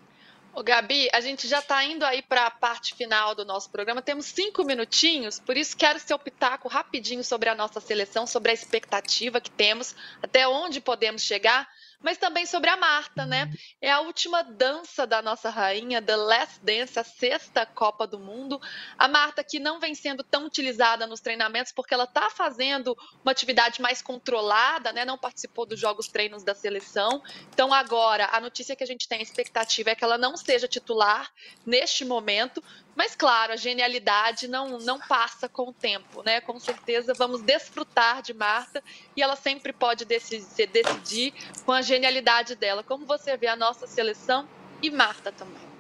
[0.54, 4.04] Ô, Gabi, a gente já está indo aí para a parte final do nosso programa.
[4.04, 8.54] Temos cinco minutinhos, por isso quero seu pitaco rapidinho sobre a nossa seleção, sobre a
[8.54, 11.68] expectativa que temos, até onde podemos chegar
[12.02, 13.52] mas também sobre a Marta, né?
[13.82, 18.60] É a última dança da nossa rainha, The Last Dance, a sexta Copa do Mundo.
[18.98, 23.32] A Marta que não vem sendo tão utilizada nos treinamentos porque ela está fazendo uma
[23.32, 25.06] atividade mais controlada, né?
[25.06, 27.22] Não participou dos jogos treinos da seleção.
[27.54, 30.68] Então agora a notícia que a gente tem a expectativa é que ela não seja
[30.68, 31.32] titular
[31.66, 32.64] neste momento,
[32.96, 36.40] mas, claro, a genialidade não, não passa com o tempo, né?
[36.42, 38.82] Com certeza vamos desfrutar de Marta
[39.16, 41.34] e ela sempre pode decidir, decidir
[41.66, 42.84] com a genialidade dela.
[42.84, 44.48] Como você vê a nossa seleção
[44.82, 45.76] e Marta também.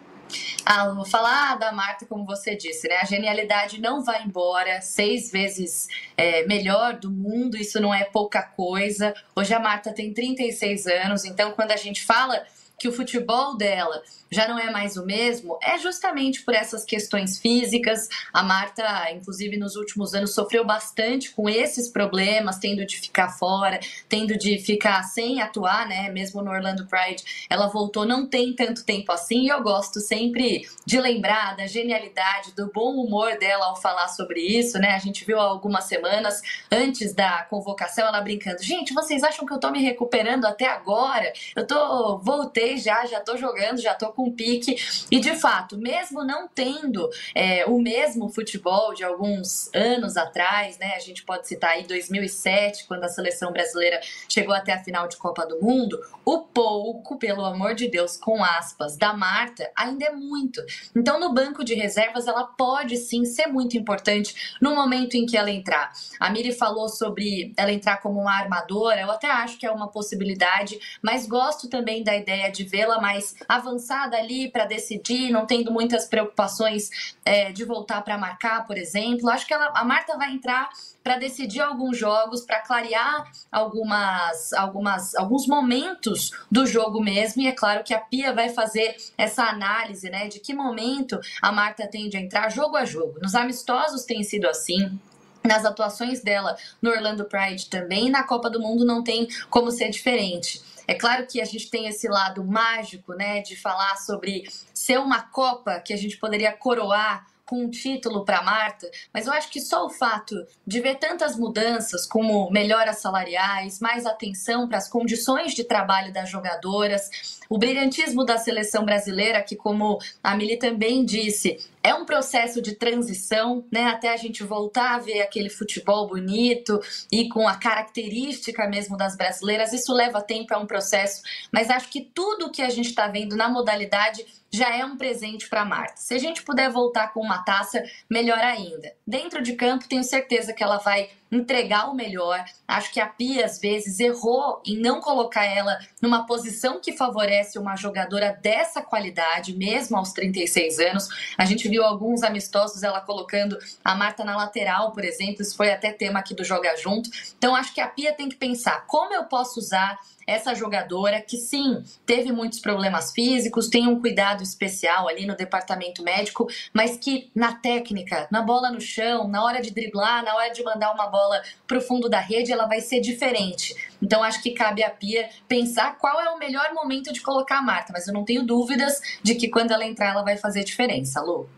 [0.65, 2.97] Ah, vou falar da Marta, como você disse, né?
[2.97, 5.87] A genialidade não vai embora, seis vezes
[6.17, 9.13] é, melhor do mundo, isso não é pouca coisa.
[9.35, 12.43] Hoje a Marta tem 36 anos, então quando a gente fala
[12.77, 14.01] que o futebol dela
[14.31, 18.09] já não é mais o mesmo, é justamente por essas questões físicas.
[18.33, 23.79] A Marta, inclusive, nos últimos anos sofreu bastante com esses problemas, tendo de ficar fora,
[24.09, 26.09] tendo de ficar sem atuar, né?
[26.09, 30.67] Mesmo no Orlando Pride, ela voltou não tem tanto tempo assim, e eu gosto sempre
[30.85, 34.91] de lembrar da genialidade, do bom humor dela ao falar sobre isso, né?
[34.95, 39.53] A gente viu há algumas semanas antes da convocação ela brincando: "Gente, vocês acham que
[39.53, 41.31] eu tô me recuperando até agora?
[41.55, 44.75] Eu tô voltei já, já tô jogando, já tô com pique.
[45.11, 50.93] E de fato, mesmo não tendo é, o mesmo futebol de alguns anos atrás, né?
[50.95, 55.17] A gente pode citar aí 2007, quando a seleção brasileira chegou até a final de
[55.17, 55.99] Copa do Mundo.
[56.25, 60.61] O pouco, pelo amor de Deus, com aspas, da Marta ainda é muito.
[60.95, 65.37] Então, no banco de reservas, ela pode sim ser muito importante no momento em que
[65.37, 65.91] ela entrar.
[66.19, 69.89] A Miri falou sobre ela entrar como uma armadora, eu até acho que é uma
[69.89, 75.71] possibilidade, mas gosto também da ideia de vê-la mais avançada ali para decidir, não tendo
[75.71, 79.29] muitas preocupações é, de voltar para marcar, por exemplo.
[79.29, 80.69] Acho que ela, a Marta vai entrar
[81.03, 87.41] para decidir alguns jogos, para clarear algumas, algumas, alguns momentos do jogo mesmo.
[87.41, 91.51] E é claro que a Pia vai fazer essa análise, né, de que momento a
[91.51, 93.19] Marta tende a entrar jogo a jogo.
[93.21, 94.99] Nos amistosos tem sido assim
[95.45, 99.89] nas atuações dela no Orlando Pride também, na Copa do Mundo não tem como ser
[99.89, 100.61] diferente.
[100.87, 105.21] É claro que a gente tem esse lado mágico, né, de falar sobre ser uma
[105.21, 109.61] Copa que a gente poderia coroar com um título para Marta, mas eu acho que
[109.61, 110.35] só o fato
[110.65, 116.29] de ver tantas mudanças, como melhoras salariais, mais atenção para as condições de trabalho das
[116.29, 117.09] jogadoras,
[117.47, 122.73] o brilhantismo da seleção brasileira, que, como a Mili também disse, é um processo de
[122.73, 123.85] transição, né?
[123.85, 126.81] Até a gente voltar a ver aquele futebol bonito
[127.11, 129.71] e com a característica mesmo das brasileiras.
[129.71, 131.21] Isso leva tempo, é um processo,
[131.51, 134.25] mas acho que tudo que a gente está vendo na modalidade
[134.55, 135.97] já é um presente para Marta.
[135.97, 138.93] Se a gente puder voltar com uma taça, melhor ainda.
[139.05, 142.43] Dentro de campo, tenho certeza que ela vai entregar o melhor.
[142.67, 147.59] Acho que a Pia, às vezes, errou em não colocar ela numa posição que favorece
[147.59, 151.07] uma jogadora dessa qualidade, mesmo aos 36 anos.
[151.37, 155.41] A gente viu alguns amistosos ela colocando a Marta na lateral, por exemplo.
[155.41, 157.09] Isso foi até tema aqui do Joga Junto.
[157.37, 161.37] Então, acho que a Pia tem que pensar como eu posso usar essa jogadora que
[161.37, 167.29] sim teve muitos problemas físicos, tem um cuidado especial ali no departamento médico, mas que
[167.35, 171.07] na técnica, na bola no chão, na hora de driblar, na hora de mandar uma
[171.07, 171.24] bola
[171.67, 173.75] para o fundo da rede, ela vai ser diferente.
[174.01, 177.61] Então acho que cabe a Pia pensar qual é o melhor momento de colocar a
[177.61, 181.21] Marta, mas eu não tenho dúvidas de que quando ela entrar ela vai fazer diferença,
[181.21, 181.49] Lu.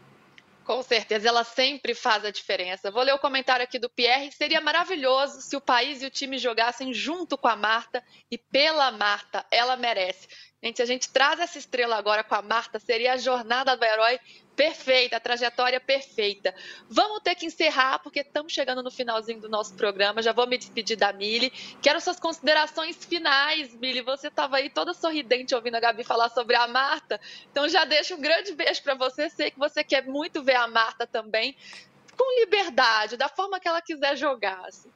[0.67, 2.91] Com certeza, ela sempre faz a diferença.
[2.91, 4.33] Vou ler o comentário aqui do Pierre.
[4.33, 8.91] Seria maravilhoso se o país e o time jogassem junto com a Marta e pela
[8.91, 9.45] Marta.
[9.49, 10.27] Ela merece.
[10.61, 13.85] Gente, se a gente traz essa estrela agora com a Marta, seria a jornada do
[13.85, 14.19] herói
[14.57, 16.53] perfeita, a trajetória perfeita.
[16.89, 20.23] Vamos ter que encerrar, porque estamos chegando no finalzinho do nosso programa.
[20.23, 21.53] Já vou me despedir da Mili.
[21.79, 24.01] Quero suas considerações finais, Mili.
[24.01, 27.21] Você estava aí toda sorridente ouvindo a Gabi falar sobre a Marta.
[27.51, 29.29] Então já deixo um grande beijo para você.
[29.29, 31.55] Sei que você quer muito ver a Marta também,
[32.17, 34.59] com liberdade, da forma que ela quiser jogar.
[34.65, 34.89] Assim.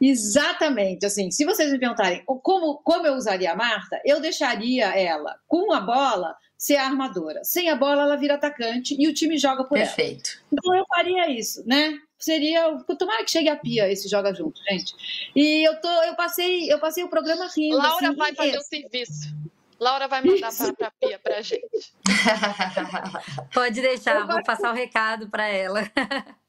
[0.00, 5.38] Exatamente, assim, se vocês me perguntarem como, como eu usaria a Marta, eu deixaria ela
[5.46, 7.42] com a bola ser a armadora.
[7.42, 9.98] Sem a bola, ela vira atacante e o time joga por Perfeito.
[9.98, 10.06] ela.
[10.06, 10.42] Perfeito.
[10.52, 11.98] Então eu faria isso, né?
[12.16, 12.78] Seria.
[12.96, 14.94] Tomara que chegue a pia esse joga junto, gente.
[15.34, 17.78] E eu tô, eu passei, eu passei o programa rindo.
[17.78, 19.34] Laura assim, vai fazer o serviço.
[19.80, 21.92] Laura vai mandar para a pia para a gente.
[23.52, 25.90] Pode deixar, vou passar o recado para ela.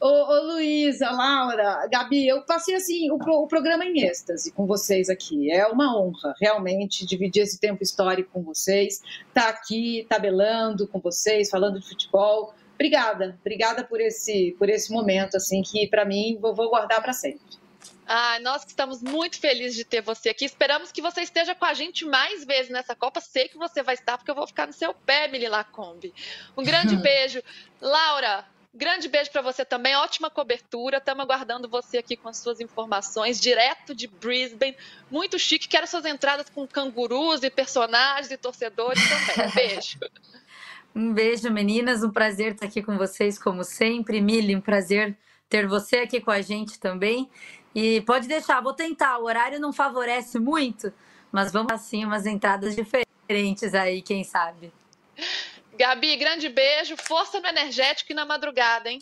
[0.00, 5.10] Ô, ô Luísa, Laura, Gabi, eu passei assim o, o, programa em êxtase com vocês
[5.10, 5.52] aqui.
[5.52, 10.98] É uma honra, realmente, dividir esse tempo histórico com vocês, estar tá aqui tabelando com
[10.98, 12.54] vocês, falando de futebol.
[12.76, 17.12] Obrigada, obrigada por esse, por esse momento, assim, que para mim vou, vou guardar para
[17.12, 17.60] sempre.
[18.06, 20.46] Ah, nós estamos muito felizes de ter você aqui.
[20.46, 23.20] Esperamos que você esteja com a gente mais vezes nessa Copa.
[23.20, 26.12] Sei que você vai estar, porque eu vou ficar no seu pé, Mili Lacombe.
[26.56, 27.40] Um grande beijo.
[27.80, 30.98] Laura, Grande beijo para você também, ótima cobertura.
[30.98, 34.76] Estamos aguardando você aqui com as suas informações, direto de Brisbane.
[35.10, 35.66] Muito chique.
[35.66, 39.50] Quero suas entradas com cangurus e personagens e torcedores também.
[39.52, 39.98] Beijo.
[40.94, 42.04] um beijo, meninas.
[42.04, 44.20] Um prazer estar aqui com vocês, como sempre.
[44.20, 45.18] Mili, um prazer
[45.48, 47.28] ter você aqui com a gente também.
[47.74, 49.18] E pode deixar, vou tentar.
[49.18, 50.92] O horário não favorece muito,
[51.32, 54.72] mas vamos assim umas entradas diferentes aí, quem sabe.
[55.80, 59.00] Gabi, grande beijo, força no energético e na madrugada, hein?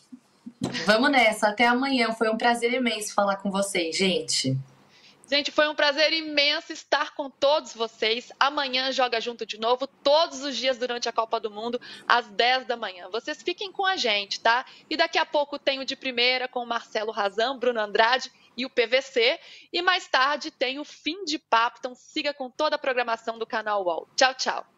[0.87, 2.13] Vamos nessa, até amanhã.
[2.13, 4.57] Foi um prazer imenso falar com vocês, gente.
[5.29, 8.31] Gente, foi um prazer imenso estar com todos vocês.
[8.39, 12.67] Amanhã joga junto de novo, todos os dias durante a Copa do Mundo, às 10
[12.67, 13.09] da manhã.
[13.11, 14.65] Vocês fiquem com a gente, tá?
[14.89, 18.65] E daqui a pouco tem o de primeira com o Marcelo Razão, Bruno Andrade e
[18.65, 19.41] o PVC.
[19.73, 21.79] E mais tarde tem o fim de papo.
[21.81, 24.09] Então siga com toda a programação do canal UOL.
[24.15, 24.78] Tchau, tchau.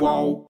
[0.00, 0.46] Whoa.